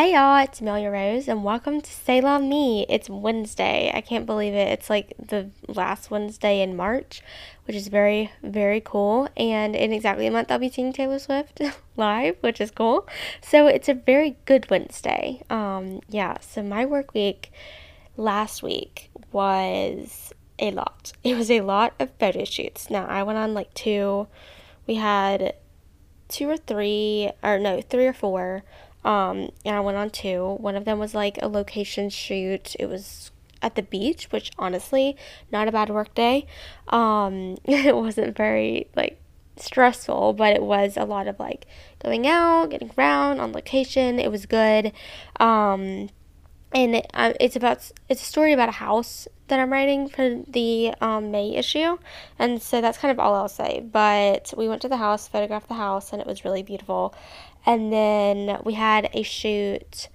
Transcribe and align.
Hey 0.00 0.14
y'all, 0.14 0.42
it's 0.42 0.62
Amelia 0.62 0.90
Rose, 0.90 1.28
and 1.28 1.44
welcome 1.44 1.82
to 1.82 1.90
C'est 1.92 2.22
La 2.22 2.38
Me. 2.38 2.86
It's 2.88 3.10
Wednesday. 3.10 3.92
I 3.92 4.00
can't 4.00 4.24
believe 4.24 4.54
it. 4.54 4.68
It's 4.68 4.88
like 4.88 5.12
the 5.18 5.50
last 5.68 6.10
Wednesday 6.10 6.62
in 6.62 6.74
March, 6.74 7.20
which 7.66 7.76
is 7.76 7.88
very, 7.88 8.32
very 8.42 8.80
cool. 8.80 9.28
And 9.36 9.76
in 9.76 9.92
exactly 9.92 10.26
a 10.26 10.30
month, 10.30 10.50
I'll 10.50 10.58
be 10.58 10.70
seeing 10.70 10.94
Taylor 10.94 11.18
Swift 11.18 11.60
live, 11.98 12.38
which 12.40 12.62
is 12.62 12.70
cool. 12.70 13.06
So 13.42 13.66
it's 13.66 13.90
a 13.90 13.92
very 13.94 14.38
good 14.46 14.70
Wednesday. 14.70 15.42
Um, 15.50 16.00
yeah. 16.08 16.38
So 16.40 16.62
my 16.62 16.86
work 16.86 17.12
week 17.12 17.52
last 18.16 18.62
week 18.62 19.10
was 19.32 20.32
a 20.58 20.70
lot. 20.70 21.12
It 21.22 21.36
was 21.36 21.50
a 21.50 21.60
lot 21.60 21.92
of 22.00 22.10
photo 22.18 22.46
shoots. 22.46 22.88
Now 22.88 23.04
I 23.04 23.22
went 23.22 23.38
on 23.38 23.52
like 23.52 23.74
two. 23.74 24.28
We 24.86 24.94
had 24.94 25.56
two 26.28 26.48
or 26.48 26.56
three, 26.56 27.32
or 27.42 27.58
no, 27.58 27.82
three 27.82 28.06
or 28.06 28.14
four 28.14 28.62
um, 29.04 29.50
and 29.64 29.76
I 29.76 29.80
went 29.80 29.96
on 29.96 30.10
two. 30.10 30.56
One 30.60 30.76
of 30.76 30.84
them 30.84 30.98
was 30.98 31.14
like 31.14 31.38
a 31.40 31.48
location 31.48 32.10
shoot. 32.10 32.76
It 32.78 32.86
was 32.86 33.30
at 33.62 33.74
the 33.74 33.82
beach, 33.82 34.28
which 34.30 34.50
honestly, 34.58 35.16
not 35.50 35.68
a 35.68 35.72
bad 35.72 35.90
work 35.90 36.14
day. 36.14 36.46
Um, 36.88 37.56
it 37.64 37.96
wasn't 37.96 38.36
very 38.36 38.88
like 38.96 39.20
stressful, 39.56 40.34
but 40.34 40.54
it 40.54 40.62
was 40.62 40.96
a 40.96 41.04
lot 41.04 41.26
of 41.26 41.38
like 41.38 41.66
going 42.02 42.26
out, 42.26 42.70
getting 42.70 42.90
around 42.96 43.40
on 43.40 43.52
location. 43.52 44.18
It 44.18 44.30
was 44.30 44.46
good. 44.46 44.92
Um, 45.38 46.10
and 46.72 46.96
it, 46.96 47.10
uh, 47.14 47.32
it's 47.40 47.56
about 47.56 47.90
it's 48.08 48.22
a 48.22 48.24
story 48.24 48.52
about 48.52 48.68
a 48.68 48.72
house 48.72 49.26
that 49.50 49.60
I'm 49.60 49.72
writing 49.72 50.08
for 50.08 50.42
the 50.48 50.94
um, 51.00 51.30
May 51.30 51.54
issue, 51.54 51.98
and 52.38 52.60
so 52.62 52.80
that's 52.80 52.98
kind 52.98 53.12
of 53.12 53.20
all 53.20 53.34
I'll 53.34 53.48
say. 53.48 53.80
But 53.80 54.54
we 54.56 54.68
went 54.68 54.82
to 54.82 54.88
the 54.88 54.96
house, 54.96 55.28
photographed 55.28 55.68
the 55.68 55.74
house, 55.74 56.12
and 56.12 56.20
it 56.20 56.26
was 56.26 56.44
really 56.44 56.62
beautiful. 56.62 57.14
And 57.66 57.92
then 57.92 58.58
we 58.64 58.74
had 58.74 59.10
a 59.12 59.22
shoot 59.22 60.08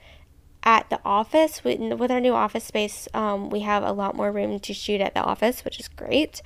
at 0.63 0.89
the 0.89 0.99
office 1.05 1.63
with, 1.63 1.79
with 1.99 2.09
our 2.09 2.19
new 2.19 2.33
office 2.33 2.63
space. 2.63 3.07
Um, 3.13 3.49
we 3.51 3.59
have 3.59 3.83
a 3.83 3.91
lot 3.91 4.15
more 4.15 4.31
room 4.31 4.59
to 4.61 4.73
shoot 4.73 4.99
at 4.99 5.13
the 5.13 5.21
office, 5.21 5.63
which 5.63 5.79
is 5.79 5.87
great. 5.87 6.41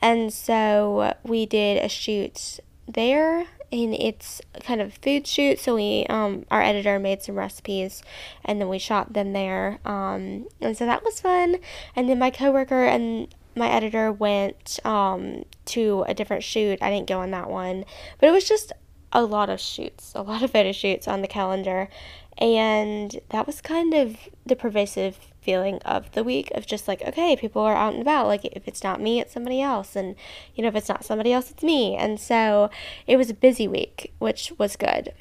And 0.00 0.32
so 0.32 1.14
we 1.22 1.44
did 1.44 1.84
a 1.84 1.88
shoot 1.88 2.60
there 2.86 3.46
and 3.70 3.94
it's 3.94 4.40
kind 4.60 4.80
of 4.80 4.94
food 4.94 5.26
shoot. 5.26 5.58
So 5.58 5.74
we 5.74 6.06
um 6.08 6.46
our 6.50 6.62
editor 6.62 6.98
made 6.98 7.22
some 7.22 7.36
recipes 7.36 8.02
and 8.44 8.60
then 8.60 8.68
we 8.68 8.78
shot 8.78 9.12
them 9.12 9.32
there 9.32 9.78
um 9.84 10.48
and 10.60 10.76
so 10.76 10.86
that 10.86 11.04
was 11.04 11.20
fun. 11.20 11.56
And 11.94 12.08
then 12.08 12.18
my 12.18 12.30
coworker 12.30 12.84
and 12.84 13.34
my 13.54 13.68
editor 13.68 14.12
went 14.12 14.78
um 14.84 15.44
to 15.66 16.04
a 16.08 16.14
different 16.14 16.44
shoot. 16.44 16.82
I 16.82 16.90
didn't 16.90 17.08
go 17.08 17.20
on 17.20 17.30
that 17.32 17.50
one 17.50 17.84
but 18.20 18.28
it 18.28 18.32
was 18.32 18.48
just 18.48 18.72
a 19.12 19.22
lot 19.22 19.48
of 19.48 19.60
shoots, 19.60 20.12
a 20.14 20.22
lot 20.22 20.42
of 20.42 20.50
photo 20.50 20.72
shoots 20.72 21.08
on 21.08 21.22
the 21.22 21.28
calendar. 21.28 21.88
And 22.36 23.18
that 23.30 23.46
was 23.46 23.60
kind 23.60 23.94
of 23.94 24.16
the 24.46 24.54
pervasive 24.54 25.18
feeling 25.48 25.78
of 25.86 26.12
the 26.12 26.22
week 26.22 26.50
of 26.54 26.66
just 26.66 26.86
like, 26.86 27.00
okay, 27.00 27.34
people 27.34 27.62
are 27.62 27.74
out 27.74 27.94
and 27.94 28.02
about. 28.02 28.26
Like, 28.26 28.44
if 28.44 28.68
it's 28.68 28.84
not 28.84 29.00
me, 29.00 29.18
it's 29.18 29.32
somebody 29.32 29.62
else. 29.62 29.96
And, 29.96 30.14
you 30.54 30.60
know, 30.60 30.68
if 30.68 30.76
it's 30.76 30.90
not 30.90 31.06
somebody 31.06 31.32
else, 31.32 31.50
it's 31.50 31.62
me. 31.62 31.96
And 31.96 32.20
so 32.20 32.68
it 33.06 33.16
was 33.16 33.30
a 33.30 33.34
busy 33.34 33.66
week, 33.66 34.12
which 34.18 34.52
was 34.58 34.76
good. 34.76 35.14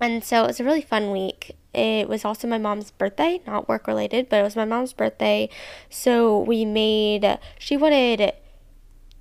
And 0.00 0.22
so 0.22 0.44
it 0.44 0.46
was 0.46 0.60
a 0.60 0.64
really 0.64 0.82
fun 0.82 1.10
week. 1.10 1.56
It 1.74 2.08
was 2.08 2.24
also 2.24 2.46
my 2.46 2.58
mom's 2.58 2.92
birthday, 2.92 3.40
not 3.44 3.68
work 3.68 3.88
related, 3.88 4.28
but 4.28 4.38
it 4.38 4.44
was 4.44 4.54
my 4.54 4.64
mom's 4.64 4.92
birthday. 4.92 5.48
So 5.88 6.38
we 6.38 6.64
made, 6.64 7.40
she 7.58 7.76
wanted 7.76 8.32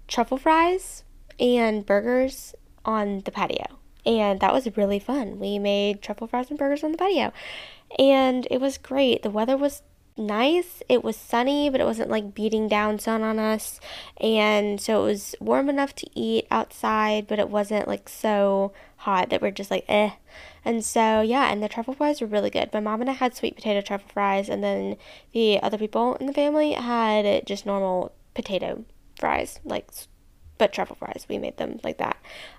truffle 0.08 0.38
fries 0.38 1.03
and 1.39 1.88
burgers 1.88 2.53
on 2.86 3.21
the 3.21 3.31
patio 3.31 3.80
and 4.05 4.39
that 4.39 4.53
was 4.53 4.77
really 4.77 4.99
fun. 4.99 5.39
We 5.39 5.59
made 5.59 6.02
truffle 6.02 6.27
fries 6.27 6.49
and 6.49 6.58
burgers 6.58 6.83
on 6.83 6.92
the 6.92 6.98
patio, 6.98 7.33
and 7.98 8.48
it 8.49 8.61
was 8.61 8.77
great. 8.77 9.23
The 9.23 9.30
weather 9.30 9.58
was 9.58 9.82
nice. 10.19 10.83
It 10.89 11.03
was 11.03 11.15
sunny, 11.15 11.69
but 11.69 11.81
it 11.81 11.85
wasn't 11.85 12.09
like 12.09 12.35
beating 12.35 12.67
down 12.67 12.99
sun 12.99 13.23
on 13.23 13.39
us. 13.39 13.80
And 14.19 14.80
so 14.80 15.02
it 15.02 15.05
was 15.05 15.35
warm 15.39 15.69
enough 15.69 15.95
to 15.95 16.09
eat 16.13 16.45
outside, 16.52 17.27
but 17.27 17.39
it 17.39 17.49
wasn't 17.49 17.87
like 17.87 18.09
so 18.09 18.73
hot 18.97 19.29
that 19.29 19.41
we're 19.41 19.52
just 19.52 19.71
like, 19.71 19.85
eh. 19.87 20.11
And 20.65 20.83
so, 20.83 21.21
yeah, 21.21 21.52
and 21.52 21.63
the 21.63 21.69
truffle 21.69 21.93
fries 21.93 22.21
were 22.21 22.27
really 22.27 22.49
good. 22.49 22.73
My 22.73 22.81
mom 22.81 23.02
and 23.02 23.09
I 23.09 23.13
had 23.13 23.35
sweet 23.35 23.55
potato 23.55 23.81
truffle 23.81 24.09
fries, 24.13 24.49
and 24.49 24.63
then 24.63 24.97
the 25.31 25.61
other 25.63 25.77
people 25.77 26.15
in 26.15 26.25
the 26.27 26.33
family 26.33 26.73
had 26.73 27.45
just 27.47 27.65
normal 27.65 28.11
potato 28.33 28.83
fries, 29.17 29.59
like 29.63 29.89
but 30.59 30.71
truffle 30.73 30.95
fries. 30.97 31.25
We 31.27 31.39
made 31.39 31.58
them 31.58 31.80
like 31.83 31.97
that. 31.97 32.17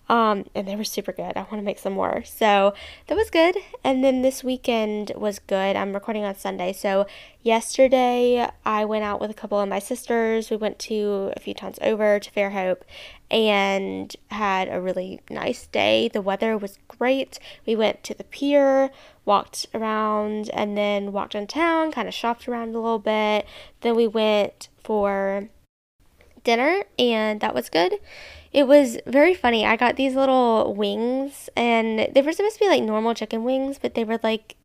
Um, 0.09 0.47
and 0.57 0.67
they 0.67 0.75
were 0.75 0.83
super 0.83 1.13
good. 1.13 1.37
I 1.37 1.43
want 1.43 1.59
to 1.59 1.63
make 1.63 1.79
some 1.79 1.93
more. 1.93 2.25
So 2.25 2.75
that 3.07 3.15
was 3.15 3.31
good. 3.31 3.57
And 3.85 4.03
then 4.03 4.23
this 4.23 4.43
weekend 4.43 5.13
was 5.15 5.39
good. 5.39 5.77
I'm 5.77 5.93
recording 5.93 6.25
on 6.25 6.35
Sunday. 6.35 6.73
So 6.73 7.07
yesterday 7.43 8.49
I 8.65 8.85
went 8.87 9.05
out 9.05 9.21
with 9.21 9.31
a 9.31 9.35
couple 9.35 9.61
of 9.61 9.69
my 9.69 9.79
sisters. 9.79 10.51
We 10.51 10.57
went 10.57 10.81
to 10.81 11.33
a 11.37 11.41
few 11.41 11.55
towns 11.55 11.79
over 11.83 12.19
to 12.19 12.31
Fairhope 12.33 12.83
and 13.31 14.17
had 14.31 14.69
a 14.69 14.81
really 14.81 15.21
nice 15.31 15.67
day. 15.67 16.09
The 16.09 16.23
weather 16.23 16.57
was 16.57 16.79
great. 16.89 17.39
We 17.67 17.77
went 17.77 18.03
to 18.05 18.15
the 18.15 18.25
pier, 18.25 18.91
walked 19.25 19.67
around, 19.75 20.49
and 20.55 20.77
then 20.77 21.13
walked 21.13 21.35
in 21.35 21.47
town, 21.47 21.93
kind 21.93 22.09
of 22.09 22.15
shopped 22.15 22.49
around 22.49 22.71
a 22.71 22.81
little 22.81 22.99
bit. 22.99 23.47
Then 23.83 23.95
we 23.95 24.09
went 24.09 24.69
for 24.83 25.51
dinner 26.45 26.85
and 26.99 27.41
that 27.41 27.55
was 27.55 27.69
good. 27.69 27.95
It 28.53 28.67
was 28.67 28.99
very 29.07 29.35
funny. 29.35 29.65
I 29.65 29.77
got 29.77 29.97
these 29.97 30.15
little 30.15 30.75
wings 30.75 31.49
and 31.57 32.09
they 32.13 32.23
were 32.23 32.33
supposed 32.33 32.57
to 32.57 32.61
be 32.61 32.69
like 32.69 32.83
normal 32.83 33.15
chicken 33.15 33.45
wings, 33.45 33.79
but 33.81 33.95
they 33.95 34.05
were 34.05 34.19
like 34.23 34.57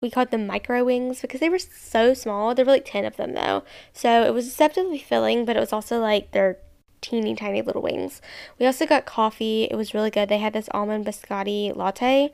we 0.00 0.10
called 0.10 0.30
them 0.30 0.46
micro 0.46 0.84
wings 0.84 1.20
because 1.20 1.40
they 1.40 1.48
were 1.48 1.58
so 1.58 2.14
small. 2.14 2.54
There 2.54 2.64
were 2.64 2.72
like 2.72 2.84
10 2.84 3.04
of 3.04 3.16
them 3.16 3.34
though. 3.34 3.64
So 3.92 4.24
it 4.24 4.32
was 4.32 4.46
deceptively 4.46 4.98
filling, 4.98 5.44
but 5.44 5.56
it 5.56 5.60
was 5.60 5.72
also 5.72 5.98
like 5.98 6.30
they're 6.30 6.58
teeny 7.00 7.34
tiny 7.34 7.62
little 7.62 7.82
wings. 7.82 8.20
We 8.58 8.66
also 8.66 8.86
got 8.86 9.06
coffee. 9.06 9.64
It 9.70 9.76
was 9.76 9.94
really 9.94 10.10
good. 10.10 10.28
They 10.28 10.38
had 10.38 10.52
this 10.52 10.68
almond 10.72 11.06
biscotti 11.06 11.74
latte 11.74 12.32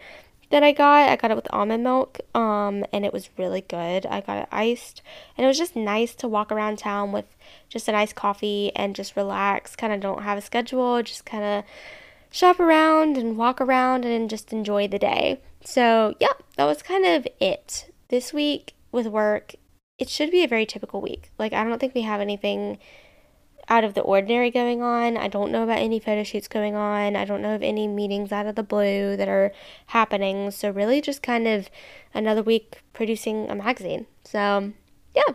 that 0.50 0.62
I 0.62 0.72
got. 0.72 1.08
I 1.08 1.16
got 1.16 1.30
it 1.30 1.36
with 1.36 1.52
almond 1.52 1.84
milk, 1.84 2.20
um, 2.34 2.84
and 2.92 3.04
it 3.04 3.12
was 3.12 3.30
really 3.38 3.62
good. 3.62 4.06
I 4.06 4.20
got 4.20 4.38
it 4.38 4.48
iced, 4.50 5.02
and 5.36 5.44
it 5.44 5.48
was 5.48 5.58
just 5.58 5.76
nice 5.76 6.14
to 6.16 6.28
walk 6.28 6.52
around 6.52 6.78
town 6.78 7.12
with 7.12 7.36
just 7.68 7.88
a 7.88 7.92
nice 7.92 8.12
coffee 8.12 8.72
and 8.74 8.94
just 8.94 9.16
relax. 9.16 9.76
Kind 9.76 9.92
of 9.92 10.00
don't 10.00 10.22
have 10.22 10.38
a 10.38 10.42
schedule, 10.42 11.02
just 11.02 11.24
kind 11.24 11.44
of 11.44 11.64
shop 12.30 12.58
around 12.58 13.16
and 13.16 13.36
walk 13.36 13.60
around 13.60 14.04
and 14.04 14.28
just 14.28 14.52
enjoy 14.52 14.88
the 14.88 14.98
day. 14.98 15.40
So, 15.64 16.14
yeah, 16.20 16.32
that 16.56 16.64
was 16.64 16.82
kind 16.82 17.06
of 17.06 17.26
it. 17.40 17.92
This 18.08 18.32
week 18.32 18.74
with 18.92 19.06
work, 19.06 19.54
it 19.98 20.08
should 20.08 20.30
be 20.30 20.42
a 20.42 20.48
very 20.48 20.66
typical 20.66 21.00
week. 21.00 21.30
Like, 21.38 21.52
I 21.52 21.64
don't 21.64 21.78
think 21.78 21.94
we 21.94 22.02
have 22.02 22.20
anything 22.20 22.78
out 23.68 23.84
of 23.84 23.94
the 23.94 24.00
ordinary 24.00 24.50
going 24.50 24.82
on. 24.82 25.16
I 25.16 25.28
don't 25.28 25.52
know 25.52 25.62
about 25.62 25.78
any 25.78 25.98
photo 25.98 26.22
shoots 26.22 26.48
going 26.48 26.74
on. 26.74 27.16
I 27.16 27.24
don't 27.24 27.42
know 27.42 27.54
of 27.54 27.62
any 27.62 27.88
meetings 27.88 28.32
out 28.32 28.46
of 28.46 28.54
the 28.54 28.62
blue 28.62 29.16
that 29.16 29.28
are 29.28 29.52
happening. 29.86 30.50
So, 30.50 30.70
really, 30.70 31.00
just 31.00 31.22
kind 31.22 31.46
of 31.46 31.68
another 32.12 32.42
week 32.42 32.82
producing 32.92 33.48
a 33.50 33.54
magazine. 33.54 34.06
So, 34.24 34.72
yeah. 35.14 35.34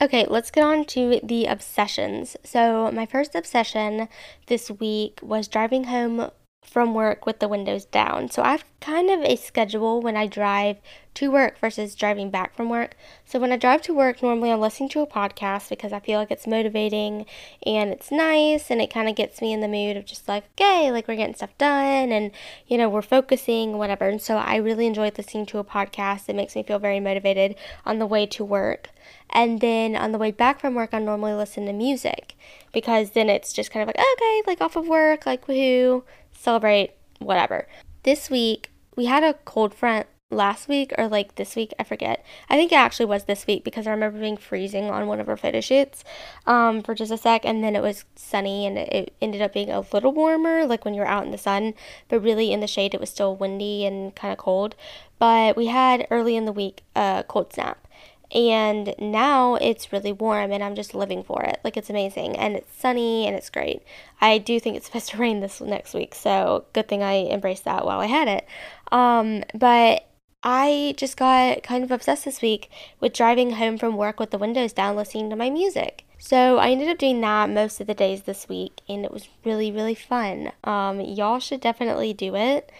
Okay, 0.00 0.24
let's 0.26 0.50
get 0.50 0.64
on 0.64 0.86
to 0.86 1.20
the 1.22 1.44
obsessions. 1.44 2.36
So, 2.42 2.90
my 2.90 3.04
first 3.04 3.34
obsession 3.34 4.08
this 4.46 4.70
week 4.70 5.20
was 5.22 5.46
driving 5.46 5.84
home 5.84 6.30
from 6.70 6.94
work 6.94 7.26
with 7.26 7.40
the 7.40 7.48
windows 7.48 7.84
down. 7.84 8.30
So 8.30 8.42
I've 8.42 8.64
kind 8.80 9.10
of 9.10 9.20
a 9.22 9.36
schedule 9.36 10.00
when 10.00 10.16
I 10.16 10.26
drive 10.26 10.76
to 11.14 11.30
work 11.30 11.58
versus 11.58 11.96
driving 11.96 12.30
back 12.30 12.54
from 12.54 12.68
work. 12.68 12.96
So 13.24 13.40
when 13.40 13.50
I 13.50 13.56
drive 13.56 13.82
to 13.82 13.94
work, 13.94 14.22
normally 14.22 14.52
I'm 14.52 14.60
listening 14.60 14.88
to 14.90 15.00
a 15.00 15.06
podcast 15.06 15.68
because 15.68 15.92
I 15.92 15.98
feel 15.98 16.20
like 16.20 16.30
it's 16.30 16.46
motivating 16.46 17.26
and 17.66 17.90
it's 17.90 18.12
nice 18.12 18.70
and 18.70 18.80
it 18.80 18.92
kind 18.92 19.08
of 19.08 19.16
gets 19.16 19.42
me 19.42 19.52
in 19.52 19.60
the 19.60 19.68
mood 19.68 19.96
of 19.96 20.04
just 20.06 20.28
like, 20.28 20.44
okay, 20.52 20.92
like 20.92 21.08
we're 21.08 21.16
getting 21.16 21.34
stuff 21.34 21.56
done 21.58 22.12
and 22.12 22.30
you 22.68 22.78
know, 22.78 22.88
we're 22.88 23.02
focusing, 23.02 23.76
whatever. 23.76 24.08
And 24.08 24.22
so 24.22 24.36
I 24.36 24.56
really 24.56 24.86
enjoy 24.86 25.10
listening 25.16 25.46
to 25.46 25.58
a 25.58 25.64
podcast. 25.64 26.28
It 26.28 26.36
makes 26.36 26.54
me 26.54 26.62
feel 26.62 26.78
very 26.78 27.00
motivated 27.00 27.56
on 27.84 27.98
the 27.98 28.06
way 28.06 28.26
to 28.26 28.44
work. 28.44 28.90
And 29.28 29.60
then 29.60 29.96
on 29.96 30.12
the 30.12 30.18
way 30.18 30.30
back 30.30 30.60
from 30.60 30.74
work, 30.74 30.90
I 30.92 31.00
normally 31.00 31.32
listen 31.32 31.66
to 31.66 31.72
music 31.72 32.36
because 32.72 33.10
then 33.10 33.28
it's 33.28 33.52
just 33.52 33.72
kind 33.72 33.82
of 33.82 33.88
like, 33.88 33.98
okay, 33.98 34.42
like 34.46 34.60
off 34.60 34.76
of 34.76 34.86
work, 34.86 35.26
like 35.26 35.46
woohoo, 35.46 36.02
celebrate, 36.40 36.92
whatever. 37.18 37.68
This 38.02 38.30
week, 38.30 38.70
we 38.96 39.06
had 39.06 39.22
a 39.22 39.34
cold 39.44 39.74
front 39.74 40.06
last 40.30 40.68
week 40.68 40.92
or 40.96 41.08
like 41.08 41.34
this 41.34 41.56
week, 41.56 41.74
I 41.78 41.84
forget. 41.84 42.24
I 42.48 42.56
think 42.56 42.72
it 42.72 42.76
actually 42.76 43.06
was 43.06 43.24
this 43.24 43.46
week 43.46 43.64
because 43.64 43.86
I 43.86 43.90
remember 43.90 44.18
being 44.18 44.36
freezing 44.36 44.84
on 44.84 45.06
one 45.06 45.20
of 45.20 45.28
our 45.28 45.36
photo 45.36 45.60
shoots 45.60 46.04
um, 46.46 46.82
for 46.82 46.94
just 46.94 47.12
a 47.12 47.18
sec, 47.18 47.44
and 47.44 47.62
then 47.62 47.76
it 47.76 47.82
was 47.82 48.04
sunny 48.16 48.66
and 48.66 48.78
it 48.78 49.14
ended 49.20 49.42
up 49.42 49.52
being 49.52 49.70
a 49.70 49.84
little 49.92 50.12
warmer, 50.12 50.66
like 50.66 50.84
when 50.84 50.94
you 50.94 51.00
were 51.00 51.06
out 51.06 51.24
in 51.24 51.32
the 51.32 51.38
sun, 51.38 51.74
but 52.08 52.22
really 52.22 52.52
in 52.52 52.60
the 52.60 52.66
shade 52.66 52.94
it 52.94 53.00
was 53.00 53.10
still 53.10 53.36
windy 53.36 53.84
and 53.84 54.14
kind 54.14 54.32
of 54.32 54.38
cold. 54.38 54.76
But 55.18 55.56
we 55.56 55.66
had 55.66 56.06
early 56.10 56.36
in 56.36 56.46
the 56.46 56.52
week 56.52 56.82
a 56.96 57.24
cold 57.28 57.52
snap. 57.52 57.86
And 58.32 58.94
now 58.98 59.56
it's 59.56 59.92
really 59.92 60.12
warm 60.12 60.52
and 60.52 60.62
I'm 60.62 60.74
just 60.74 60.94
living 60.94 61.24
for 61.24 61.42
it. 61.42 61.60
Like 61.64 61.76
it's 61.76 61.90
amazing 61.90 62.36
and 62.36 62.54
it's 62.56 62.76
sunny 62.76 63.26
and 63.26 63.34
it's 63.34 63.50
great. 63.50 63.82
I 64.20 64.38
do 64.38 64.60
think 64.60 64.76
it's 64.76 64.86
supposed 64.90 65.10
to 65.10 65.18
rain 65.18 65.40
this 65.40 65.60
next 65.60 65.94
week, 65.94 66.14
so 66.14 66.66
good 66.72 66.88
thing 66.88 67.02
I 67.02 67.26
embraced 67.26 67.64
that 67.64 67.84
while 67.84 68.00
I 68.00 68.06
had 68.06 68.28
it. 68.28 68.46
Um, 68.92 69.44
but 69.54 70.06
I 70.42 70.94
just 70.96 71.16
got 71.16 71.62
kind 71.62 71.84
of 71.84 71.90
obsessed 71.90 72.24
this 72.24 72.40
week 72.40 72.70
with 72.98 73.12
driving 73.12 73.52
home 73.52 73.76
from 73.76 73.96
work 73.96 74.18
with 74.18 74.30
the 74.30 74.38
windows 74.38 74.72
down 74.72 74.96
listening 74.96 75.28
to 75.30 75.36
my 75.36 75.50
music. 75.50 76.04
So 76.18 76.58
I 76.58 76.70
ended 76.70 76.88
up 76.88 76.98
doing 76.98 77.20
that 77.22 77.50
most 77.50 77.80
of 77.80 77.86
the 77.86 77.94
days 77.94 78.22
this 78.22 78.48
week 78.48 78.80
and 78.88 79.04
it 79.04 79.12
was 79.12 79.28
really, 79.44 79.72
really 79.72 79.94
fun. 79.94 80.52
Um, 80.64 81.00
y'all 81.00 81.40
should 81.40 81.60
definitely 81.60 82.12
do 82.12 82.36
it 82.36 82.70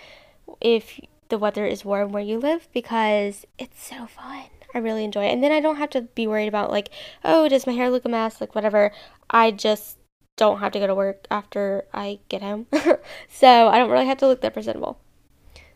if 0.61 1.01
the 1.29 1.39
weather 1.39 1.65
is 1.67 1.85
warm 1.85 2.13
where 2.13 2.23
you 2.23 2.39
live 2.39 2.69
because 2.73 3.47
it's 3.59 3.83
so 3.83 4.07
fun. 4.07 4.45
I 4.75 4.79
really 4.79 5.05
enjoy 5.05 5.25
it. 5.25 5.33
And 5.33 5.43
then 5.43 5.53
I 5.53 5.61
don't 5.61 5.77
have 5.77 5.91
to 5.91 6.03
be 6.03 6.27
worried 6.27 6.49
about 6.49 6.71
like, 6.71 6.91
oh, 7.25 7.49
does 7.49 7.67
my 7.67 7.73
hair 7.73 7.91
look 7.91 8.05
a 8.05 8.09
mess? 8.09 8.41
Like 8.41 8.55
whatever. 8.55 8.93
I 9.29 9.51
just 9.51 9.99
don't 10.37 10.61
have 10.61 10.73
to 10.73 10.79
go 10.79 10.87
to 10.87 10.95
work 10.95 11.27
after 11.31 11.85
I 11.93 12.21
get 12.29 12.43
home. 12.43 12.67
so 13.29 13.69
I 13.69 13.79
don't 13.79 13.91
really 13.91 14.07
have 14.07 14.19
to 14.19 14.27
look 14.27 14.41
that 14.41 14.55
presentable. 14.55 14.99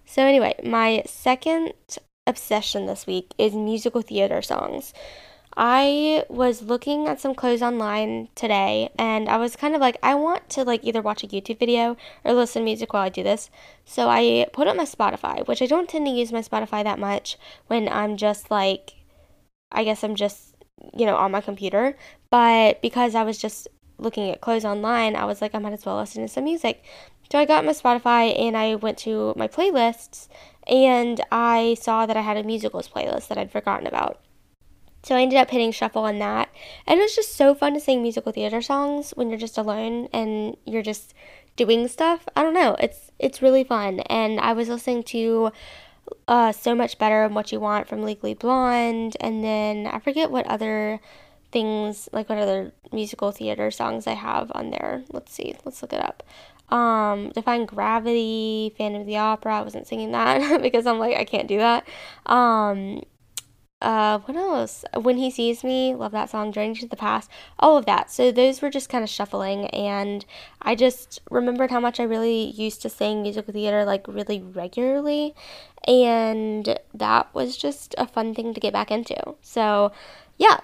So, 0.07 0.23
anyway, 0.23 0.55
my 0.65 1.03
second 1.07 1.73
obsession 2.27 2.87
this 2.87 3.07
week 3.07 3.35
is 3.39 3.55
musical 3.55 4.03
theater 4.03 4.43
songs. 4.43 4.93
I 5.57 6.25
was 6.29 6.63
looking 6.63 7.07
at 7.07 7.21
some 7.21 7.35
clothes 7.35 7.63
online 7.63 8.29
today 8.35 8.91
and 8.99 9.29
I 9.29 9.37
was 9.37 9.55
kind 9.55 9.75
of 9.75 9.81
like 9.81 9.97
I 10.03 10.15
want 10.15 10.49
to 10.51 10.65
like 10.65 10.85
either 10.85 11.01
watch 11.01 11.23
a 11.23 11.29
YouTube 11.29 11.61
video 11.61 11.97
or 12.25 12.33
listen 12.33 12.63
to 12.63 12.65
music 12.65 12.93
while 12.93 13.05
I 13.05 13.09
do 13.09 13.23
this. 13.23 13.51
So 13.85 14.09
I 14.09 14.47
put 14.53 14.67
up 14.67 14.77
my 14.77 14.85
Spotify, 14.85 15.47
which 15.47 15.63
I 15.63 15.67
don't 15.67 15.89
tend 15.89 16.07
to 16.07 16.13
use 16.13 16.33
my 16.33 16.43
Spotify 16.43 16.83
that 16.83 16.99
much 16.99 17.39
when 17.69 17.89
I'm 17.89 18.17
just 18.17 18.51
like 18.51 18.95
I 19.71 19.85
guess 19.85 20.05
I'm 20.05 20.15
just, 20.15 20.55
you 20.97 21.07
know, 21.07 21.17
on 21.17 21.33
my 21.33 21.41
computer, 21.41 21.97
but 22.31 22.81
because 22.83 23.15
I 23.15 23.23
was 23.25 23.39
just 23.39 23.69
looking 23.99 24.31
at 24.31 24.41
clothes 24.41 24.65
online, 24.65 25.17
I 25.17 25.25
was 25.25 25.41
like 25.41 25.55
I 25.55 25.59
might 25.59 25.73
as 25.73 25.87
well 25.87 25.97
listen 25.99 26.23
to 26.23 26.29
some 26.29 26.45
music. 26.45 26.83
So 27.31 27.39
I 27.39 27.45
got 27.45 27.65
my 27.65 27.73
Spotify 27.73 28.39
and 28.39 28.57
I 28.57 28.75
went 28.75 28.99
to 28.99 29.35
my 29.37 29.49
playlists 29.49 30.29
and 30.67 31.21
I 31.31 31.77
saw 31.81 32.07
that 32.07 32.17
I 32.17 32.23
had 32.23 32.37
a 32.37 32.43
musicals 32.43 32.89
playlist 32.89 33.29
that 33.29 33.39
I'd 33.39 33.53
forgotten 33.53 33.87
about. 33.87 34.24
So 35.05 35.15
I 35.15 35.21
ended 35.21 35.39
up 35.39 35.51
hitting 35.51 35.71
shuffle 35.71 36.05
on 36.05 36.19
that. 36.19 36.49
And 36.87 36.99
it 36.99 37.03
was 37.03 37.15
just 37.15 37.37
so 37.37 37.55
fun 37.55 37.75
to 37.75 37.81
sing 37.81 38.03
musical 38.03 38.33
theater 38.33 38.63
songs 38.63 39.11
when 39.11 39.29
you're 39.29 39.39
just 39.39 39.59
alone 39.59 40.09
and 40.13 40.57
you're 40.65 40.83
just 40.83 41.15
doing 41.57 41.87
stuff. 41.89 42.27
I 42.35 42.43
don't 42.43 42.55
know. 42.55 42.77
It's 42.81 43.13
it's 43.19 43.43
really 43.43 43.65
fun. 43.65 44.01
And 44.01 44.41
I 44.41 44.55
was 44.55 44.69
listening 44.69 45.03
to 45.05 45.53
uh, 46.27 46.53
So 46.53 46.75
Much 46.75 46.99
Better 46.99 47.25
and 47.25 47.35
What 47.35 47.53
You 47.53 47.61
Want 47.61 47.87
from 47.87 48.03
Legally 48.03 48.35
Blonde 48.35 49.17
and 49.21 49.45
then 49.45 49.87
I 49.87 49.99
forget 49.99 50.31
what 50.31 50.47
other 50.47 51.01
things 51.53 52.09
like 52.13 52.29
what 52.29 52.39
other 52.39 52.73
musical 52.93 53.31
theater 53.31 53.71
songs 53.71 54.07
I 54.07 54.15
have 54.15 54.51
on 54.55 54.71
there. 54.71 55.05
Let's 55.13 55.33
see. 55.33 55.55
Let's 55.65 55.83
look 55.83 55.93
it 55.93 56.01
up. 56.01 56.23
Um, 56.71 57.31
Defying 57.31 57.67
Gravity, 57.67 58.75
Phantom 58.77 59.03
of 59.03 59.07
the 59.07 59.19
Opera. 59.19 59.59
I 59.59 59.63
wasn't 59.63 59.87
singing 59.87 60.13
that 60.13 60.63
because 60.63 60.87
I'm 60.87 60.99
like 60.99 61.17
I 61.17 61.25
can't 61.25 61.47
do 61.47 61.59
that. 61.59 61.87
Um, 62.27 63.03
uh, 63.85 64.19
what 64.21 64.37
else? 64.37 64.85
When 64.95 65.19
He 65.19 65.31
Sees 65.31 65.63
Me, 65.63 65.95
love 65.95 66.13
that 66.13 66.31
song. 66.31 66.53
Journey 66.53 66.75
to 66.77 66.87
the 66.87 66.97
Past, 66.97 67.31
all 67.59 67.77
of 67.77 67.85
that. 67.85 68.11
So 68.11 68.33
those 68.33 68.63
were 68.63 68.71
just 68.71 68.89
kind 68.89 69.05
of 69.05 69.11
shuffling, 69.11 69.67
and 69.67 70.25
I 70.63 70.75
just 70.75 71.21
remembered 71.31 71.71
how 71.71 71.81
much 71.81 72.01
I 72.01 72.05
really 72.05 72.51
used 72.51 72.81
to 72.83 72.89
sing 72.89 73.23
musical 73.23 73.53
theater 73.53 73.85
like 73.85 74.09
really 74.09 74.41
regularly, 74.41 75.35
and 75.87 76.79
that 76.95 77.35
was 77.35 77.57
just 77.57 77.95
a 77.99 78.07
fun 78.07 78.35
thing 78.35 78.55
to 78.55 78.61
get 78.61 78.73
back 78.73 78.91
into. 78.91 79.35
So, 79.43 79.93
yeah. 80.39 80.61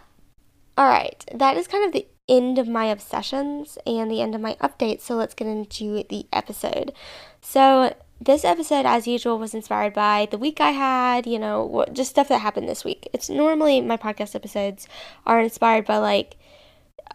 All 0.79 0.89
right, 0.89 1.23
that 1.35 1.59
is 1.59 1.69
kind 1.69 1.85
of 1.85 1.93
the 1.93 2.07
end 2.27 2.59
of 2.59 2.69
my 2.69 2.87
obsessions 2.87 3.77
and 3.87 4.11
the 4.11 4.23
end 4.23 4.35
of 4.35 4.41
my 4.41 4.55
updates. 4.63 5.03
So 5.03 5.15
let's 5.17 5.35
get 5.35 5.47
into 5.47 6.05
the 6.09 6.27
episode. 6.33 6.95
So 7.43 7.95
this 8.21 8.45
episode, 8.45 8.85
as 8.85 9.07
usual, 9.07 9.39
was 9.39 9.55
inspired 9.55 9.95
by 9.95 10.29
the 10.31 10.39
week 10.39 10.61
I 10.61 10.73
had, 10.73 11.27
you 11.27 11.39
know, 11.39 11.85
just 11.93 12.11
stuff 12.11 12.29
that 12.29 12.41
happened 12.41 12.69
this 12.69 12.85
week. 12.85 13.09
It's 13.13 13.31
normally 13.31 13.81
my 13.81 13.97
podcast 13.97 14.35
episodes 14.35 14.87
are 15.27 15.41
inspired 15.41 15.87
by 15.87 15.99
like 15.99 16.37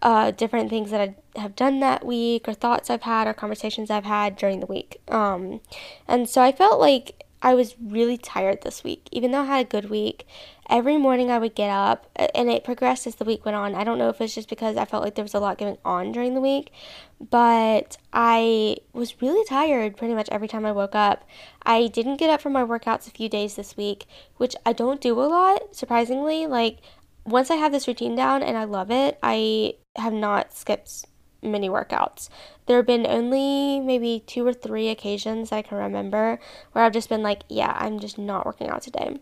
uh, 0.01 0.31
different 0.31 0.69
things 0.69 0.91
that 0.91 1.01
I 1.01 1.39
have 1.39 1.55
done 1.55 1.79
that 1.79 2.05
week, 2.05 2.47
or 2.47 2.53
thoughts 2.53 2.89
I've 2.89 3.03
had, 3.03 3.27
or 3.27 3.33
conversations 3.33 3.91
I've 3.91 4.05
had 4.05 4.35
during 4.35 4.59
the 4.61 4.65
week. 4.65 4.99
Um, 5.07 5.61
and 6.07 6.27
so 6.27 6.41
I 6.41 6.51
felt 6.51 6.79
like 6.79 7.24
I 7.41 7.53
was 7.53 7.75
really 7.79 8.17
tired 8.17 8.61
this 8.61 8.83
week. 8.83 9.07
Even 9.11 9.31
though 9.31 9.41
I 9.41 9.45
had 9.45 9.65
a 9.65 9.69
good 9.69 9.89
week, 9.89 10.25
every 10.69 10.97
morning 10.97 11.29
I 11.29 11.37
would 11.37 11.55
get 11.55 11.69
up 11.69 12.09
and 12.33 12.49
it 12.49 12.63
progressed 12.63 13.05
as 13.05 13.15
the 13.15 13.25
week 13.25 13.45
went 13.45 13.55
on. 13.55 13.75
I 13.75 13.83
don't 13.83 13.97
know 13.97 14.09
if 14.09 14.19
it's 14.19 14.33
just 14.33 14.49
because 14.49 14.77
I 14.77 14.85
felt 14.85 15.03
like 15.03 15.15
there 15.15 15.23
was 15.23 15.33
a 15.33 15.39
lot 15.39 15.57
going 15.57 15.77
on 15.85 16.11
during 16.11 16.33
the 16.33 16.41
week, 16.41 16.71
but 17.19 17.97
I 18.11 18.77
was 18.93 19.21
really 19.21 19.45
tired 19.45 19.97
pretty 19.97 20.13
much 20.13 20.29
every 20.31 20.47
time 20.47 20.65
I 20.65 20.71
woke 20.71 20.95
up. 20.95 21.27
I 21.63 21.87
didn't 21.87 22.17
get 22.17 22.29
up 22.29 22.41
from 22.41 22.53
my 22.53 22.63
workouts 22.63 23.07
a 23.07 23.11
few 23.11 23.29
days 23.29 23.55
this 23.55 23.77
week, 23.77 24.05
which 24.37 24.55
I 24.65 24.73
don't 24.73 25.01
do 25.01 25.19
a 25.19 25.23
lot, 25.23 25.75
surprisingly. 25.75 26.47
Like, 26.47 26.79
once 27.25 27.51
I 27.51 27.55
have 27.55 27.71
this 27.71 27.87
routine 27.87 28.15
down 28.15 28.43
and 28.43 28.57
I 28.57 28.63
love 28.63 28.91
it, 28.91 29.17
I 29.21 29.75
have 29.95 30.13
not 30.13 30.53
skipped 30.53 31.05
many 31.41 31.69
workouts. 31.69 32.29
There 32.65 32.77
have 32.77 32.87
been 32.87 33.05
only 33.05 33.79
maybe 33.79 34.23
two 34.25 34.45
or 34.45 34.53
three 34.53 34.89
occasions 34.89 35.51
I 35.51 35.61
can 35.61 35.77
remember 35.77 36.39
where 36.71 36.83
I've 36.83 36.93
just 36.93 37.09
been 37.09 37.23
like, 37.23 37.43
yeah, 37.49 37.75
I'm 37.79 37.99
just 37.99 38.17
not 38.17 38.45
working 38.45 38.69
out 38.69 38.81
today. 38.81 39.19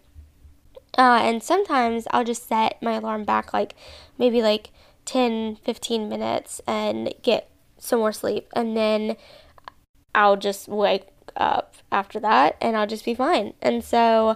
Uh, 0.98 1.20
and 1.22 1.42
sometimes 1.42 2.08
I'll 2.12 2.24
just 2.24 2.48
set 2.48 2.82
my 2.82 2.94
alarm 2.94 3.24
back 3.24 3.54
like 3.54 3.76
maybe 4.18 4.42
like 4.42 4.72
10, 5.06 5.58
15 5.58 6.08
minutes 6.08 6.62
and 6.68 7.14
get 7.22 7.50
some 7.78 8.00
more 8.00 8.14
sleep. 8.14 8.48
And 8.56 8.78
then 8.78 9.18
I'll 10.14 10.38
just 10.38 10.68
wake 10.68 11.08
up 11.36 11.76
after 11.92 12.20
that 12.20 12.58
and 12.62 12.78
I'll 12.78 12.88
just 12.88 13.06
be 13.06 13.16
fine. 13.16 13.54
And 13.62 13.84
so 13.84 14.36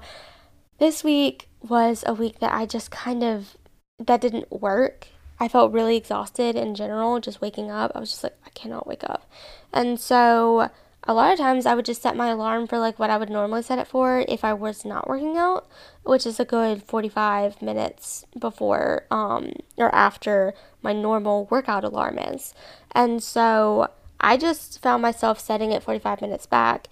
this 0.80 1.04
week 1.04 1.48
was 1.62 2.04
a 2.08 2.14
week 2.14 2.40
that 2.40 2.54
I 2.54 2.66
just 2.66 2.92
kind 2.92 3.24
of, 3.24 3.56
that 4.00 4.22
didn't 4.22 4.52
work 4.52 5.08
I 5.40 5.48
felt 5.48 5.72
really 5.72 5.98
exhausted 5.98 6.56
in 6.56 6.76
general, 6.76 7.20
just 7.20 7.42
waking 7.42 7.70
up. 7.70 7.92
I 7.94 8.00
was 8.00 8.10
just 8.10 8.24
like, 8.24 8.38
I 8.46 8.50
cannot 8.50 8.88
wake 8.88 9.04
up. 9.04 9.30
And 9.72 10.00
so 10.00 10.70
a 11.04 11.14
lot 11.14 11.32
of 11.32 11.38
times 11.38 11.66
I 11.66 11.74
would 11.74 11.86
just 11.86 12.02
set 12.02 12.18
my 12.18 12.30
alarm 12.30 12.68
for 12.68 12.80
like 12.80 13.00
what 13.00 13.10
I 13.10 13.18
would 13.18 13.30
normally 13.30 13.62
set 13.62 13.80
it 13.80 13.88
for 13.88 14.26
if 14.28 14.44
I 14.44 14.54
was 14.54 14.84
not 14.84 15.08
working 15.08 15.38
out, 15.38 15.68
which 16.04 16.26
is 16.26 16.40
a 16.40 16.46
good 16.46 16.84
45 16.84 17.62
minutes 17.62 18.26
before 18.38 19.06
um, 19.10 19.54
or 19.78 19.94
after 19.96 20.54
my 20.82 20.92
normal 20.92 21.48
workout 21.50 21.84
alarm 21.84 22.18
is. 22.18 22.54
And 22.92 23.24
so 23.24 23.90
I 24.20 24.36
just 24.36 24.82
found 24.82 25.02
myself 25.02 25.40
setting 25.40 25.72
it 25.72 25.84
45 25.84 26.22
minutes 26.22 26.46
back 26.46 26.88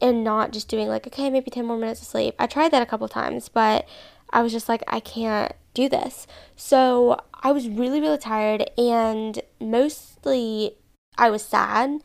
and 0.00 0.22
not 0.22 0.52
just 0.52 0.68
doing 0.68 0.88
like, 0.88 1.06
okay, 1.06 1.30
maybe 1.30 1.50
10 1.50 1.64
more 1.64 1.78
minutes 1.78 2.02
of 2.02 2.08
sleep. 2.08 2.34
I 2.38 2.46
tried 2.46 2.72
that 2.72 2.82
a 2.82 2.86
couple 2.86 3.08
times, 3.08 3.48
but 3.48 3.88
I 4.30 4.42
was 4.42 4.52
just 4.52 4.68
like, 4.68 4.82
I 4.86 5.00
can't 5.00 5.52
do 5.78 5.88
this. 5.88 6.26
So 6.56 7.20
I 7.42 7.52
was 7.52 7.68
really, 7.68 8.00
really 8.00 8.18
tired, 8.18 8.68
and 8.76 9.40
mostly 9.60 10.72
I 11.16 11.30
was 11.30 11.42
sad 11.42 12.00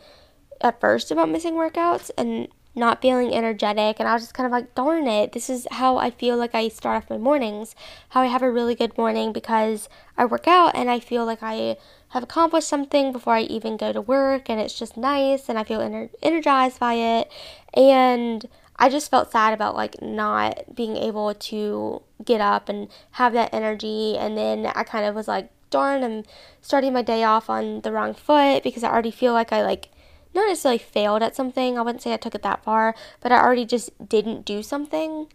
at 0.61 0.79
first 0.79 1.11
about 1.11 1.29
missing 1.29 1.55
workouts 1.55 2.11
and 2.17 2.47
not 2.75 3.01
feeling 3.01 3.33
energetic. 3.33 3.99
And 3.99 4.07
I 4.07 4.13
was 4.13 4.23
just 4.23 4.33
kind 4.33 4.45
of 4.45 4.51
like, 4.51 4.75
darn 4.75 5.07
it, 5.07 5.31
this 5.31 5.49
is 5.49 5.67
how 5.71 5.97
I 5.97 6.09
feel 6.09 6.37
like 6.37 6.55
I 6.55 6.67
start 6.69 7.03
off 7.03 7.09
my 7.09 7.17
mornings, 7.17 7.75
how 8.09 8.21
I 8.21 8.27
have 8.27 8.41
a 8.41 8.51
really 8.51 8.75
good 8.75 8.97
morning 8.97 9.31
because 9.33 9.89
I 10.17 10.25
work 10.25 10.47
out 10.47 10.75
and 10.75 10.89
I 10.89 10.99
feel 10.99 11.25
like 11.25 11.43
I 11.43 11.77
have 12.09 12.23
accomplished 12.23 12.67
something 12.67 13.11
before 13.11 13.33
I 13.33 13.41
even 13.41 13.75
go 13.75 13.91
to 13.91 14.01
work, 14.01 14.49
and 14.49 14.61
it's 14.61 14.77
just 14.77 14.97
nice, 14.97 15.49
and 15.49 15.57
I 15.57 15.63
feel 15.63 15.79
ener- 15.79 16.11
energized 16.21 16.79
by 16.79 16.93
it. 16.93 17.31
And 17.73 18.47
I 18.83 18.89
just 18.89 19.09
felt 19.09 19.31
sad 19.31 19.53
about 19.53 19.75
like 19.75 20.01
not 20.01 20.75
being 20.75 20.97
able 20.97 21.33
to 21.33 22.01
get 22.25 22.41
up 22.41 22.67
and 22.67 22.89
have 23.11 23.31
that 23.31 23.53
energy. 23.53 24.17
And 24.17 24.37
then 24.37 24.65
I 24.75 24.83
kind 24.83 25.05
of 25.05 25.15
was 25.15 25.25
like, 25.25 25.49
darn, 25.69 26.03
I'm 26.03 26.23
starting 26.59 26.91
my 26.91 27.01
day 27.01 27.23
off 27.23 27.49
on 27.49 27.79
the 27.79 27.93
wrong 27.93 28.13
foot 28.13 28.61
because 28.61 28.83
I 28.83 28.91
already 28.91 29.09
feel 29.09 29.31
like 29.31 29.53
I 29.53 29.63
like 29.63 29.87
not 30.35 30.49
necessarily 30.49 30.79
failed 30.79 31.23
at 31.23 31.33
something. 31.33 31.77
I 31.77 31.81
wouldn't 31.81 32.01
say 32.01 32.13
I 32.13 32.17
took 32.17 32.35
it 32.35 32.41
that 32.41 32.65
far, 32.65 32.93
but 33.21 33.31
I 33.31 33.39
already 33.39 33.63
just 33.63 33.89
didn't 34.09 34.43
do 34.43 34.61
something 34.61 35.27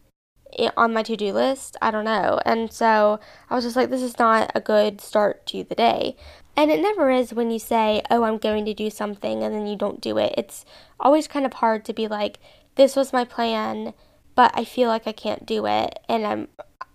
on 0.76 0.92
my 0.92 1.02
to 1.04 1.16
do 1.16 1.32
list. 1.32 1.74
I 1.80 1.90
don't 1.90 2.04
know. 2.04 2.40
And 2.44 2.70
so 2.70 3.18
I 3.48 3.54
was 3.54 3.64
just 3.64 3.76
like, 3.76 3.88
this 3.88 4.02
is 4.02 4.18
not 4.18 4.52
a 4.54 4.60
good 4.60 5.00
start 5.00 5.46
to 5.46 5.64
the 5.64 5.74
day. 5.74 6.16
And 6.54 6.70
it 6.70 6.82
never 6.82 7.08
is 7.08 7.32
when 7.32 7.50
you 7.50 7.60
say, 7.60 8.02
oh, 8.10 8.24
I'm 8.24 8.36
going 8.36 8.64
to 8.64 8.74
do 8.74 8.90
something 8.90 9.42
and 9.42 9.54
then 9.54 9.66
you 9.66 9.76
don't 9.76 10.02
do 10.02 10.18
it. 10.18 10.34
It's 10.36 10.66
always 11.00 11.28
kind 11.28 11.46
of 11.46 11.54
hard 11.54 11.84
to 11.86 11.92
be 11.92 12.08
like, 12.08 12.40
this 12.78 12.97
was 12.97 13.12
my 13.12 13.25
plan, 13.25 13.92
but 14.37 14.52
I 14.54 14.64
feel 14.64 14.88
like 14.88 15.06
I 15.06 15.12
can't 15.12 15.44
do 15.44 15.66
it 15.66 15.99
and 16.08 16.25
I'm 16.25 16.49